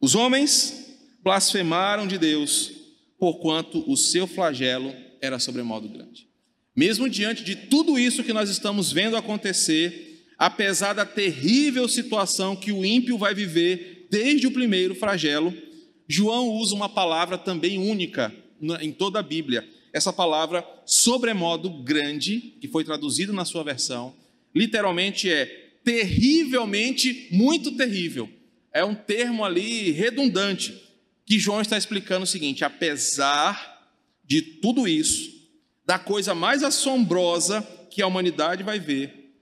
Os 0.00 0.16
homens 0.16 0.96
blasfemaram 1.22 2.08
de 2.08 2.18
Deus, 2.18 2.72
porquanto 3.20 3.88
o 3.88 3.96
seu 3.96 4.26
flagelo 4.26 4.92
era 5.22 5.38
sobremodo 5.38 5.88
grande. 5.88 6.28
Mesmo 6.74 7.08
diante 7.08 7.44
de 7.44 7.54
tudo 7.54 7.98
isso 7.98 8.24
que 8.24 8.32
nós 8.32 8.50
estamos 8.50 8.90
vendo 8.92 9.16
acontecer, 9.16 10.26
apesar 10.36 10.94
da 10.94 11.06
terrível 11.06 11.88
situação 11.88 12.56
que 12.56 12.72
o 12.72 12.84
ímpio 12.84 13.16
vai 13.16 13.32
viver 13.32 14.08
desde 14.10 14.46
o 14.46 14.50
primeiro 14.50 14.94
flagelo, 14.94 15.54
João 16.08 16.48
usa 16.48 16.74
uma 16.74 16.88
palavra 16.88 17.38
também 17.38 17.78
única 17.78 18.34
em 18.80 18.92
toda 18.92 19.20
a 19.20 19.22
Bíblia. 19.22 19.66
Essa 19.92 20.12
palavra, 20.12 20.66
sobremodo 20.84 21.70
grande, 21.70 22.56
que 22.60 22.66
foi 22.66 22.82
traduzida 22.82 23.32
na 23.32 23.44
sua 23.44 23.62
versão, 23.62 24.14
literalmente 24.54 25.30
é 25.30 25.46
terrivelmente, 25.84 27.28
muito 27.30 27.72
terrível. 27.72 28.28
É 28.72 28.84
um 28.84 28.94
termo 28.94 29.44
ali 29.44 29.90
redundante, 29.90 30.74
que 31.26 31.38
João 31.38 31.60
está 31.60 31.76
explicando 31.76 32.24
o 32.24 32.26
seguinte: 32.26 32.64
apesar 32.64 33.71
de 34.32 34.40
tudo 34.40 34.88
isso, 34.88 35.30
da 35.84 35.98
coisa 35.98 36.34
mais 36.34 36.62
assombrosa 36.62 37.60
que 37.90 38.00
a 38.00 38.06
humanidade 38.06 38.62
vai 38.62 38.80
ver. 38.80 39.36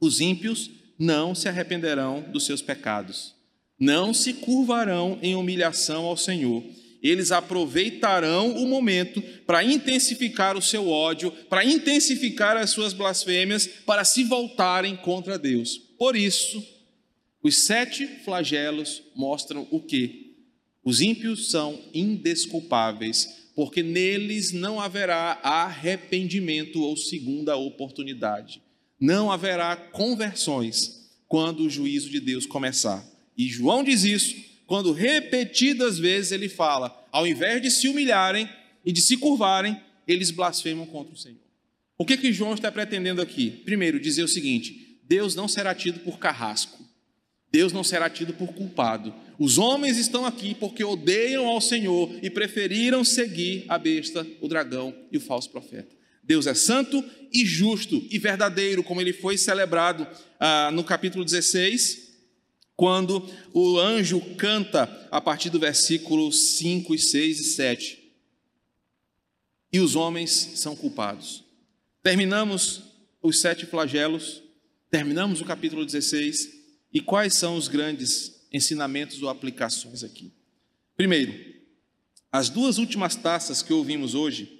Os 0.00 0.20
ímpios 0.20 0.68
não 0.98 1.32
se 1.32 1.48
arrependerão 1.48 2.22
dos 2.32 2.44
seus 2.44 2.60
pecados, 2.60 3.36
não 3.78 4.12
se 4.12 4.32
curvarão 4.32 5.16
em 5.22 5.36
humilhação 5.36 6.06
ao 6.06 6.16
Senhor. 6.16 6.64
Eles 7.00 7.30
aproveitarão 7.30 8.56
o 8.56 8.66
momento 8.66 9.22
para 9.46 9.62
intensificar 9.62 10.56
o 10.56 10.62
seu 10.62 10.88
ódio, 10.88 11.30
para 11.48 11.64
intensificar 11.64 12.56
as 12.56 12.70
suas 12.70 12.92
blasfêmias, 12.92 13.68
para 13.86 14.04
se 14.04 14.24
voltarem 14.24 14.96
contra 14.96 15.38
Deus. 15.38 15.78
Por 15.96 16.16
isso, 16.16 16.60
os 17.40 17.58
sete 17.58 18.08
flagelos 18.24 19.04
mostram 19.14 19.68
o 19.70 19.80
que? 19.80 20.34
Os 20.82 21.00
ímpios 21.00 21.48
são 21.48 21.80
indesculpáveis 21.94 23.45
porque 23.56 23.82
neles 23.82 24.52
não 24.52 24.78
haverá 24.78 25.40
arrependimento 25.42 26.82
ou 26.82 26.94
segunda 26.94 27.56
oportunidade. 27.56 28.62
Não 29.00 29.32
haverá 29.32 29.74
conversões 29.74 31.10
quando 31.26 31.60
o 31.60 31.70
juízo 31.70 32.10
de 32.10 32.20
Deus 32.20 32.44
começar. 32.44 33.02
E 33.36 33.48
João 33.48 33.82
diz 33.82 34.04
isso 34.04 34.36
quando 34.66 34.92
repetidas 34.92 35.98
vezes 35.98 36.32
ele 36.32 36.50
fala: 36.50 37.06
ao 37.10 37.26
invés 37.26 37.62
de 37.62 37.70
se 37.70 37.88
humilharem 37.88 38.46
e 38.84 38.92
de 38.92 39.00
se 39.00 39.16
curvarem, 39.16 39.80
eles 40.06 40.30
blasfemam 40.30 40.84
contra 40.84 41.14
o 41.14 41.18
Senhor. 41.18 41.40
O 41.96 42.04
que, 42.04 42.18
que 42.18 42.32
João 42.32 42.52
está 42.52 42.70
pretendendo 42.70 43.22
aqui? 43.22 43.50
Primeiro, 43.50 43.98
dizer 43.98 44.22
o 44.22 44.28
seguinte: 44.28 45.00
Deus 45.02 45.34
não 45.34 45.48
será 45.48 45.74
tido 45.74 46.00
por 46.00 46.18
carrasco, 46.18 46.85
Deus 47.50 47.72
não 47.72 47.84
será 47.84 48.10
tido 48.10 48.34
por 48.34 48.52
culpado, 48.52 49.14
os 49.38 49.58
homens 49.58 49.98
estão 49.98 50.24
aqui 50.24 50.54
porque 50.54 50.82
odeiam 50.82 51.46
ao 51.46 51.60
Senhor 51.60 52.10
e 52.22 52.30
preferiram 52.30 53.04
seguir 53.04 53.64
a 53.68 53.78
besta, 53.78 54.26
o 54.40 54.48
dragão 54.48 54.94
e 55.12 55.18
o 55.18 55.20
falso 55.20 55.50
profeta. 55.50 55.94
Deus 56.22 56.46
é 56.46 56.54
santo 56.54 57.04
e 57.32 57.44
justo 57.44 58.04
e 58.10 58.18
verdadeiro, 58.18 58.82
como 58.82 59.00
ele 59.00 59.12
foi 59.12 59.36
celebrado 59.36 60.06
ah, 60.40 60.70
no 60.72 60.82
capítulo 60.82 61.24
16, 61.24 62.06
quando 62.74 63.28
o 63.52 63.78
anjo 63.78 64.20
canta 64.36 65.08
a 65.10 65.20
partir 65.20 65.50
do 65.50 65.60
versículo 65.60 66.32
5, 66.32 66.98
6 66.98 67.40
e 67.40 67.44
7. 67.44 68.12
E 69.72 69.80
os 69.80 69.94
homens 69.94 70.30
são 70.30 70.74
culpados. 70.74 71.44
Terminamos 72.02 72.82
os 73.22 73.40
sete 73.40 73.66
flagelos, 73.66 74.42
terminamos 74.90 75.40
o 75.40 75.44
capítulo 75.44 75.84
16, 75.84 76.55
e 76.92 77.00
quais 77.00 77.34
são 77.34 77.56
os 77.56 77.68
grandes 77.68 78.46
ensinamentos 78.52 79.22
ou 79.22 79.28
aplicações 79.28 80.02
aqui. 80.02 80.32
Primeiro, 80.96 81.34
as 82.32 82.48
duas 82.48 82.78
últimas 82.78 83.14
taças 83.14 83.62
que 83.62 83.72
ouvimos 83.72 84.14
hoje 84.14 84.56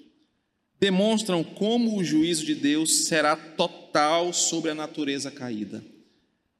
demonstram 0.79 1.43
como 1.43 1.97
o 1.97 2.05
juízo 2.05 2.45
de 2.45 2.55
Deus 2.55 3.07
será 3.07 3.37
total 3.37 4.33
sobre 4.33 4.71
a 4.71 4.75
natureza 4.75 5.31
caída. 5.31 5.85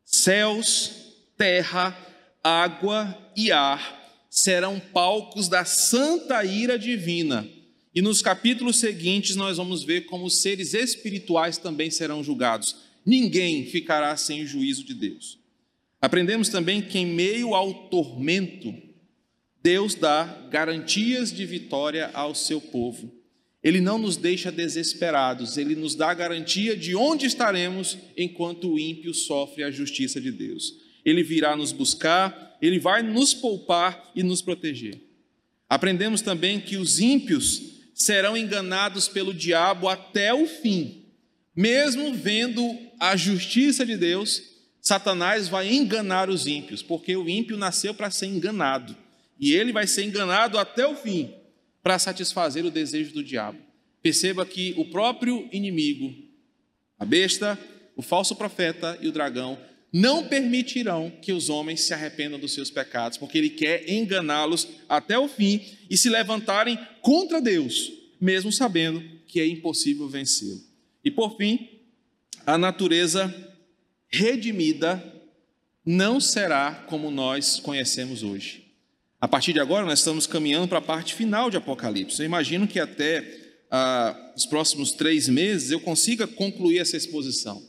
Céus, 0.05 0.93
terra, 1.37 1.97
água 2.43 3.17
e 3.37 3.53
ar 3.53 4.25
serão 4.31 4.79
palcos 4.79 5.49
da 5.49 5.65
santa 5.65 6.45
ira 6.45 6.79
divina. 6.79 7.47
E 7.95 8.03
nos 8.03 8.21
capítulos 8.21 8.79
seguintes 8.79 9.37
nós 9.37 9.57
vamos 9.57 9.83
ver 9.83 10.03
como 10.03 10.29
seres 10.29 10.75
espirituais 10.75 11.57
também 11.57 11.91
serão 11.91 12.23
julgados. 12.23 12.77
Ninguém 13.05 13.65
ficará 13.67 14.17
sem 14.17 14.43
o 14.43 14.47
juízo 14.47 14.85
de 14.85 14.93
Deus. 14.93 15.39
Aprendemos 16.07 16.49
também 16.49 16.81
que, 16.81 17.01
em 17.01 17.05
meio 17.05 17.53
ao 17.53 17.89
tormento, 17.89 18.73
Deus 19.61 19.97
dá 19.97 20.23
garantias 20.49 21.33
de 21.33 21.45
vitória 21.45 22.13
ao 22.15 22.33
seu 22.33 22.61
povo. 22.61 23.13
ele 23.61 23.81
não 23.81 23.99
nos 23.99 24.17
deixa 24.17 24.53
desesperados, 24.53 25.59
ele 25.59 25.75
nos 25.75 25.97
dá 25.97 26.13
a 26.13 26.15
garantia 26.15 26.77
de 26.77 26.95
onde 26.95 27.27
estaremos 27.27 27.99
enquanto 28.17 28.71
o 28.71 28.79
ímpio 28.79 29.13
sofre 29.13 29.65
a 29.65 29.71
justiça 29.73 30.21
de 30.21 30.31
Deus. 30.31 30.75
Ele 31.05 31.25
virá 31.25 31.57
nos 31.57 31.73
buscar, 31.73 32.57
ele 32.63 32.79
vai 32.79 33.03
nos 33.03 33.35
poupar 33.35 34.13
e 34.15 34.23
nos 34.23 34.41
proteger. 34.41 35.03
Aprendemos 35.69 36.23
também 36.23 36.61
que 36.61 36.77
os 36.77 37.01
ímpios 37.01 37.81
serão 37.93 38.37
enganados 38.37 39.09
pelo 39.09 39.35
diabo 39.35 39.89
até 39.89 40.33
o 40.33 40.47
fim. 40.47 41.07
Mesmo 41.57 42.15
vendo 42.15 42.79
a 43.01 43.17
justiça 43.17 43.85
de 43.85 43.97
Deus, 43.97 44.56
Satanás 44.87 45.49
vai 45.49 45.75
enganar 45.75 46.31
os 46.31 46.47
ímpios, 46.47 46.81
porque 46.81 47.17
o 47.17 47.29
ímpio 47.29 47.57
nasceu 47.57 47.93
para 47.93 48.09
ser 48.09 48.27
enganado. 48.27 48.97
E 49.37 49.53
ele 49.53 49.73
vai 49.73 49.85
ser 49.85 50.05
enganado 50.05 50.57
até 50.57 50.87
o 50.87 50.95
fim 50.95 51.35
para 51.83 51.99
satisfazer 51.99 52.65
o 52.65 52.71
desejo 52.71 53.13
do 53.13 53.25
diabo. 53.25 53.59
Perceba 54.01 54.47
que 54.47 54.75
o 54.77 54.85
próprio 54.85 55.49
inimigo, 55.51 56.15
a 57.01 57.05
besta, 57.05 57.59
o 57.97 58.01
falso 58.01 58.37
profeta 58.37 58.97
e 59.01 59.09
o 59.09 59.13
dragão, 59.13 59.59
não 59.93 60.29
permitirão 60.29 61.11
que 61.21 61.33
os 61.33 61.51
homens 61.51 61.81
se 61.81 61.93
arrependam 61.93 62.39
dos 62.39 62.55
seus 62.55 62.71
pecados, 62.71 63.19
porque 63.19 63.39
ele 63.39 63.51
quer 63.51 63.91
enganá-los 63.91 64.69
até 64.89 65.19
o 65.19 65.27
fim 65.27 65.65
e 65.91 65.97
se 65.97 66.09
levantarem 66.09 66.79
contra 67.01 67.41
Deus, 67.41 67.93
mesmo 68.21 68.53
sabendo 68.53 69.03
que 69.27 69.41
é 69.41 69.49
impossível 69.49 70.09
vencê-lo. 70.09 70.61
E 71.05 71.11
por 71.11 71.37
fim, 71.37 71.71
a 72.47 72.57
natureza 72.57 73.56
redimida 74.09 75.03
não 75.85 76.21
será 76.21 76.85
como 76.89 77.11
nós 77.11 77.61
conhecemos 77.61 78.23
hoje. 78.23 78.67
A 79.21 79.29
partir 79.29 79.53
de 79.53 79.61
agora, 79.61 79.87
nós 79.87 80.01
estamos 80.01 80.27
caminhando 80.27 80.69
para 80.69 80.79
a 80.79 80.83
parte 80.83 81.15
final 81.15 81.51
de 81.51 81.57
Apocalipse. 81.57 82.21
Eu 82.21 82.27
imagino 82.27 82.67
que 82.69 82.79
até 82.79 83.25
ah, 83.71 84.33
os 84.37 84.45
próximos 84.47 84.93
três 84.93 85.29
meses 85.29 85.71
eu 85.71 85.81
consiga 85.81 86.27
concluir 86.27 86.79
essa 86.79 86.97
exposição. 86.97 87.63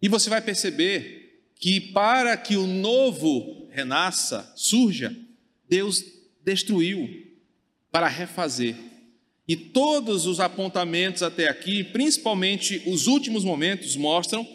E 0.00 0.08
você 0.08 0.30
vai 0.30 0.40
perceber 0.40 1.42
que 1.58 1.80
para 1.80 2.36
que 2.36 2.56
o 2.56 2.66
novo 2.66 3.66
renasça, 3.70 4.52
surja, 4.54 5.16
Deus 5.68 6.04
destruiu 6.44 7.08
para 7.90 8.06
refazer. 8.06 8.76
E 9.48 9.56
todos 9.56 10.26
os 10.26 10.40
apontamentos 10.40 11.22
até 11.22 11.48
aqui, 11.48 11.84
principalmente 11.84 12.82
os 12.86 13.06
últimos 13.06 13.44
momentos, 13.44 13.96
mostram 13.96 14.46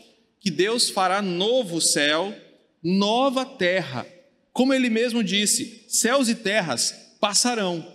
que 0.42 0.52
Deus 0.52 0.89
fará 0.89 1.22
novo 1.22 1.80
céu, 1.80 2.36
nova 2.84 3.46
terra 3.46 4.06
como 4.54 4.74
ele 4.74 4.89
mesmo 4.89 5.24
disse: 5.24 5.86
céus 5.88 6.30
e 6.30 6.36
terras 6.36 7.16
passarão. 7.20 7.86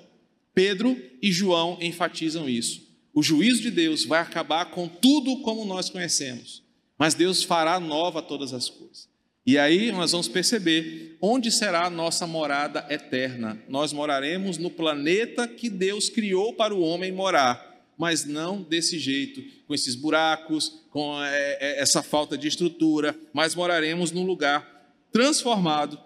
Pedro 0.55 0.97
e 1.21 1.31
João 1.31 1.79
enfatizam 1.81 2.49
isso. 2.49 2.87
O 3.13 3.23
juízo 3.23 3.63
de 3.63 3.71
Deus 3.71 4.05
vai 4.05 4.21
acabar 4.21 4.67
com 4.67 4.89
tudo 4.89 5.43
como 5.43 5.65
nós 5.65 5.91
conhecemos, 5.91 6.63
mas 6.99 7.15
Deus 7.15 7.43
fará 7.43 7.79
nova 7.79 8.23
todas 8.23 8.53
as 8.53 8.69
coisas. 8.69 9.09
E 9.45 9.59
aí 9.59 9.93
nós 9.93 10.13
vamos 10.13 10.29
perceber 10.29 11.17
onde 11.21 11.53
será 11.53 11.87
a 11.87 11.91
nossa 11.91 12.27
morada 12.27 12.85
eterna. 12.91 13.63
Nós 13.69 13.93
moraremos 13.93 14.59
no 14.59 14.71
planeta 14.71 15.47
que 15.47 15.71
Deus 15.71 16.09
criou 16.09 16.53
para 16.53 16.75
o 16.75 16.81
homem 16.81 17.13
morar, 17.13 17.76
mas 17.97 18.25
não 18.25 18.63
desse 18.63 18.99
jeito, 18.99 19.43
com 19.67 19.75
esses 19.75 19.95
buracos, 19.95 20.85
com 20.91 21.23
é, 21.23 21.59
é, 21.61 21.81
essa 21.81 22.03
falta 22.03 22.37
de 22.37 22.49
estrutura, 22.49 23.19
mas 23.33 23.55
moraremos 23.55 24.13
num 24.13 24.25
lugar 24.25 24.75
transformado 25.13 25.99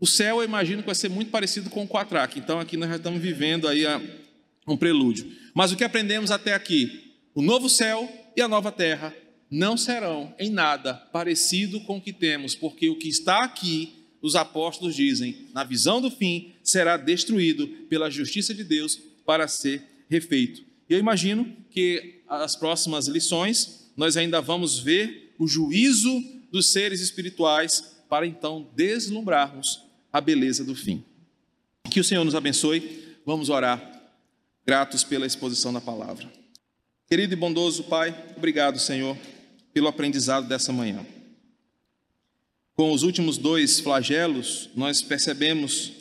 o 0.00 0.06
céu, 0.06 0.38
eu 0.38 0.44
imagino 0.44 0.82
que 0.82 0.86
vai 0.86 0.94
ser 0.94 1.08
muito 1.08 1.30
parecido 1.30 1.70
com 1.70 1.84
o 1.84 1.88
quatraque. 1.88 2.38
Então, 2.38 2.60
aqui 2.60 2.76
nós 2.76 2.90
já 2.90 2.96
estamos 2.96 3.22
vivendo 3.22 3.66
aí 3.66 3.84
um 4.66 4.76
prelúdio. 4.76 5.32
Mas 5.54 5.72
o 5.72 5.76
que 5.76 5.84
aprendemos 5.84 6.30
até 6.30 6.52
aqui? 6.52 7.14
O 7.34 7.40
novo 7.40 7.70
céu 7.70 8.06
e 8.36 8.42
a 8.42 8.48
nova 8.48 8.70
terra 8.70 9.14
não 9.50 9.76
serão 9.76 10.34
em 10.38 10.50
nada 10.50 10.94
parecido 10.94 11.80
com 11.80 11.96
o 11.96 12.00
que 12.02 12.12
temos, 12.12 12.54
porque 12.54 12.88
o 12.88 12.98
que 12.98 13.08
está 13.08 13.44
aqui, 13.44 13.94
os 14.20 14.36
apóstolos 14.36 14.94
dizem, 14.94 15.48
na 15.54 15.64
visão 15.64 16.00
do 16.00 16.10
fim, 16.10 16.52
será 16.62 16.96
destruído 16.96 17.66
pela 17.88 18.10
justiça 18.10 18.52
de 18.52 18.64
Deus 18.64 19.00
para 19.24 19.48
ser 19.48 19.82
refeito. 20.10 20.64
E 20.88 20.94
eu 20.94 20.98
imagino 20.98 21.56
que 21.70 22.22
as 22.28 22.56
próximas 22.56 23.06
lições 23.06 23.90
nós 23.96 24.16
ainda 24.16 24.40
vamos 24.40 24.78
ver 24.78 25.34
o 25.38 25.46
juízo 25.46 26.10
dos 26.50 26.72
seres 26.72 27.00
espirituais 27.00 28.02
para 28.08 28.26
então 28.26 28.70
deslumbrarmos 28.74 29.82
a 30.12 30.20
beleza 30.20 30.64
do 30.64 30.74
fim. 30.74 31.04
Que 31.90 32.00
o 32.00 32.04
Senhor 32.04 32.24
nos 32.24 32.34
abençoe. 32.34 33.16
Vamos 33.26 33.48
orar, 33.48 33.80
gratos 34.66 35.02
pela 35.02 35.26
exposição 35.26 35.72
da 35.72 35.80
palavra. 35.80 36.30
Querido 37.08 37.32
e 37.32 37.36
bondoso 37.36 37.84
Pai, 37.84 38.14
obrigado, 38.36 38.78
Senhor, 38.78 39.16
pelo 39.72 39.88
aprendizado 39.88 40.48
dessa 40.48 40.72
manhã. 40.72 41.04
Com 42.74 42.92
os 42.92 43.02
últimos 43.02 43.38
dois 43.38 43.78
flagelos, 43.78 44.70
nós 44.74 45.00
percebemos 45.00 45.92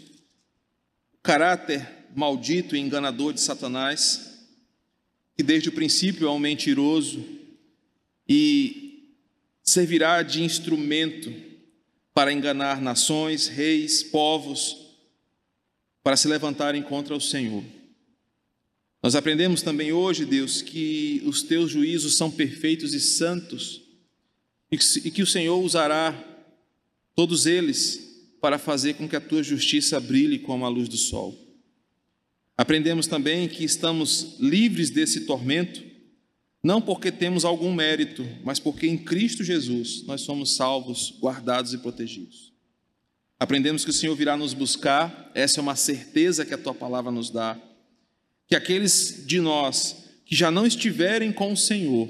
o 1.14 1.18
caráter 1.22 1.88
maldito 2.16 2.76
e 2.76 2.80
enganador 2.80 3.34
de 3.34 3.42
Satanás, 3.42 4.33
que 5.36 5.44
desde 5.44 5.70
o 5.70 5.74
princípio 5.74 6.28
é 6.28 6.32
um 6.32 6.40
mentiroso 6.40 7.24
e 8.28 9.14
servirá 9.64 10.22
de 10.22 10.44
instrumento 10.44 11.34
para 12.14 12.32
enganar 12.32 12.82
nações, 12.82 13.48
reis, 13.48 14.04
povos, 14.04 14.78
para 16.04 16.16
se 16.16 16.28
levantarem 16.28 16.84
contra 16.84 17.16
o 17.16 17.22
Senhor. 17.22 17.64
Nós 19.02 19.16
aprendemos 19.16 19.62
também 19.62 19.92
hoje, 19.92 20.26
Deus, 20.26 20.62
que 20.62 21.22
os 21.26 21.42
teus 21.42 21.72
juízos 21.72 22.16
são 22.16 22.30
perfeitos 22.30 22.94
e 22.94 23.00
santos 23.00 23.82
e 24.72 25.12
que 25.12 25.22
o 25.22 25.28
Senhor 25.28 25.60
usará 25.60 26.14
todos 27.16 27.46
eles 27.46 28.14
para 28.42 28.58
fazer 28.58 28.96
com 28.96 29.08
que 29.08 29.16
a 29.16 29.22
tua 29.22 29.44
justiça 29.44 30.00
brilhe 30.00 30.40
como 30.40 30.66
a 30.66 30.70
luz 30.70 30.90
do 30.90 30.98
sol. 30.98 31.38
Aprendemos 32.58 33.08
também 33.08 33.48
que 33.48 33.64
estamos 33.64 34.38
livres 34.40 34.90
desse 34.90 35.22
tormento 35.22 35.94
não 36.64 36.82
porque 36.82 37.12
temos 37.12 37.44
algum 37.44 37.74
mérito, 37.74 38.26
mas 38.42 38.58
porque 38.58 38.88
em 38.88 38.98
Cristo 38.98 39.44
Jesus 39.44 40.04
nós 40.06 40.22
somos 40.22 40.56
salvos, 40.56 41.14
guardados 41.20 41.74
e 41.74 41.78
protegidos. 41.78 42.54
Aprendemos 43.38 43.84
que 43.84 43.90
o 43.90 43.94
Senhor 43.94 44.16
virá 44.16 44.38
nos 44.38 44.54
buscar, 44.54 45.30
essa 45.36 45.60
é 45.60 45.62
uma 45.62 45.76
certeza 45.76 46.46
que 46.46 46.54
a 46.54 46.58
tua 46.58 46.74
palavra 46.74 47.12
nos 47.12 47.30
dá. 47.30 47.60
Que 48.48 48.56
aqueles 48.56 49.26
de 49.28 49.42
nós 49.42 50.06
que 50.26 50.34
já 50.34 50.50
não 50.50 50.66
estiverem 50.66 51.34
com 51.34 51.52
o 51.52 51.58
Senhor 51.58 52.08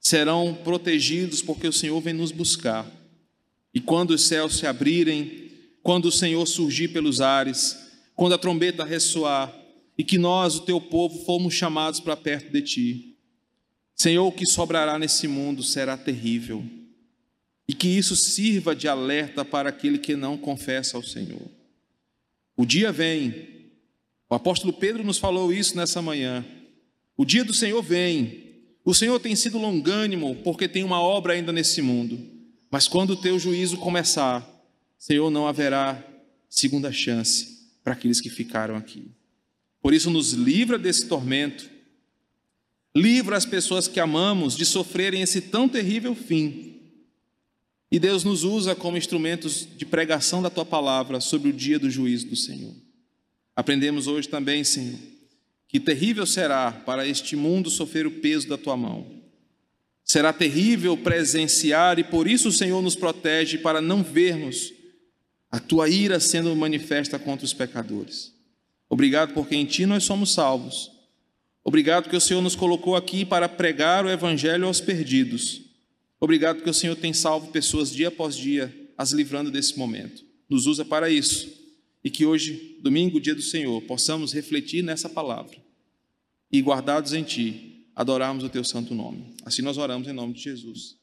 serão 0.00 0.54
protegidos 0.64 1.42
porque 1.42 1.68
o 1.68 1.72
Senhor 1.72 2.00
vem 2.00 2.14
nos 2.14 2.32
buscar. 2.32 2.90
E 3.74 3.80
quando 3.80 4.12
os 4.12 4.22
céus 4.22 4.56
se 4.56 4.66
abrirem, 4.66 5.50
quando 5.82 6.06
o 6.06 6.12
Senhor 6.12 6.46
surgir 6.46 6.88
pelos 6.88 7.20
ares, 7.20 7.76
quando 8.16 8.34
a 8.34 8.38
trombeta 8.38 8.82
ressoar, 8.82 9.54
e 9.98 10.02
que 10.02 10.16
nós, 10.18 10.56
o 10.56 10.62
teu 10.62 10.80
povo, 10.80 11.24
fomos 11.24 11.54
chamados 11.54 12.00
para 12.00 12.16
perto 12.16 12.50
de 12.50 12.62
ti, 12.62 13.16
Senhor, 13.94 14.26
o 14.26 14.32
que 14.32 14.46
sobrará 14.46 14.98
nesse 14.98 15.28
mundo 15.28 15.62
será 15.62 15.96
terrível, 15.96 16.64
e 17.68 17.74
que 17.74 17.88
isso 17.88 18.16
sirva 18.16 18.74
de 18.74 18.88
alerta 18.88 19.44
para 19.44 19.68
aquele 19.68 19.98
que 19.98 20.16
não 20.16 20.36
confessa 20.36 20.96
ao 20.96 21.02
Senhor. 21.02 21.42
O 22.56 22.64
dia 22.64 22.90
vem, 22.90 23.48
o 24.30 24.34
apóstolo 24.34 24.72
Pedro 24.72 25.04
nos 25.04 25.18
falou 25.18 25.52
isso 25.52 25.76
nessa 25.76 26.00
manhã. 26.00 26.44
O 27.16 27.24
dia 27.24 27.44
do 27.44 27.52
Senhor 27.52 27.82
vem. 27.82 28.44
O 28.84 28.94
Senhor 28.94 29.18
tem 29.18 29.34
sido 29.34 29.58
longânimo 29.58 30.36
porque 30.36 30.68
tem 30.68 30.84
uma 30.84 31.00
obra 31.00 31.32
ainda 31.32 31.52
nesse 31.52 31.82
mundo. 31.82 32.18
Mas 32.70 32.86
quando 32.86 33.10
o 33.10 33.16
teu 33.16 33.38
juízo 33.38 33.76
começar, 33.78 34.48
Senhor, 34.96 35.28
não 35.30 35.46
haverá 35.46 36.02
segunda 36.48 36.92
chance 36.92 37.55
para 37.86 37.92
aqueles 37.92 38.20
que 38.20 38.28
ficaram 38.28 38.74
aqui. 38.74 39.06
Por 39.80 39.94
isso, 39.94 40.10
nos 40.10 40.32
livra 40.32 40.76
desse 40.76 41.06
tormento 41.06 41.70
Livra 42.96 43.36
as 43.36 43.44
pessoas 43.44 43.86
que 43.86 44.00
amamos 44.00 44.56
de 44.56 44.64
sofrerem 44.64 45.20
esse 45.20 45.42
tão 45.42 45.68
terrível 45.68 46.14
fim. 46.14 46.80
E 47.92 47.98
Deus 47.98 48.24
nos 48.24 48.42
usa 48.42 48.74
como 48.74 48.96
instrumentos 48.96 49.68
de 49.76 49.84
pregação 49.84 50.40
da 50.40 50.48
tua 50.48 50.64
palavra 50.64 51.20
sobre 51.20 51.50
o 51.50 51.52
dia 51.52 51.78
do 51.78 51.90
juízo 51.90 52.26
do 52.26 52.34
Senhor. 52.34 52.74
Aprendemos 53.54 54.06
hoje 54.06 54.30
também, 54.30 54.64
Senhor, 54.64 54.98
que 55.68 55.78
terrível 55.78 56.24
será 56.24 56.72
para 56.72 57.06
este 57.06 57.36
mundo 57.36 57.68
sofrer 57.68 58.06
o 58.06 58.12
peso 58.12 58.48
da 58.48 58.56
tua 58.56 58.78
mão. 58.78 59.06
Será 60.02 60.32
terrível 60.32 60.96
presenciar 60.96 61.98
e 61.98 62.04
por 62.04 62.26
isso 62.26 62.48
o 62.48 62.52
Senhor 62.52 62.80
nos 62.80 62.96
protege 62.96 63.58
para 63.58 63.82
não 63.82 64.02
vermos 64.02 64.72
a 65.50 65.58
tua 65.58 65.88
ira 65.88 66.20
sendo 66.20 66.54
manifesta 66.56 67.18
contra 67.18 67.44
os 67.44 67.54
pecadores. 67.54 68.32
Obrigado 68.88 69.34
porque 69.34 69.54
em 69.54 69.64
ti 69.64 69.86
nós 69.86 70.04
somos 70.04 70.32
salvos 70.32 70.96
Obrigado 71.66 72.08
que 72.08 72.14
o 72.14 72.20
Senhor 72.20 72.40
nos 72.40 72.54
colocou 72.54 72.94
aqui 72.94 73.24
para 73.24 73.48
pregar 73.48 74.06
o 74.06 74.08
Evangelho 74.08 74.68
aos 74.68 74.80
perdidos. 74.80 75.62
Obrigado 76.20 76.62
que 76.62 76.70
o 76.70 76.72
Senhor 76.72 76.94
tem 76.94 77.12
salvo 77.12 77.50
pessoas 77.50 77.90
dia 77.90 78.06
após 78.06 78.36
dia, 78.36 78.72
as 78.96 79.10
livrando 79.10 79.50
desse 79.50 79.76
momento. 79.76 80.24
Nos 80.48 80.66
usa 80.66 80.84
para 80.84 81.10
isso. 81.10 81.52
E 82.04 82.08
que 82.08 82.24
hoje, 82.24 82.78
domingo, 82.80 83.20
dia 83.20 83.34
do 83.34 83.42
Senhor, 83.42 83.82
possamos 83.82 84.32
refletir 84.32 84.80
nessa 84.84 85.08
palavra. 85.08 85.56
e 86.52 86.62
guardados 86.62 87.12
em 87.12 87.24
ti, 87.24 87.88
adorarmos 87.96 88.44
o 88.44 88.48
teu 88.48 88.62
santo 88.62 88.94
nome. 88.94 89.34
Assim 89.44 89.60
nós 89.60 89.76
oramos 89.76 90.06
em 90.06 90.12
nome 90.12 90.34
de 90.34 90.42
Jesus. 90.42 90.96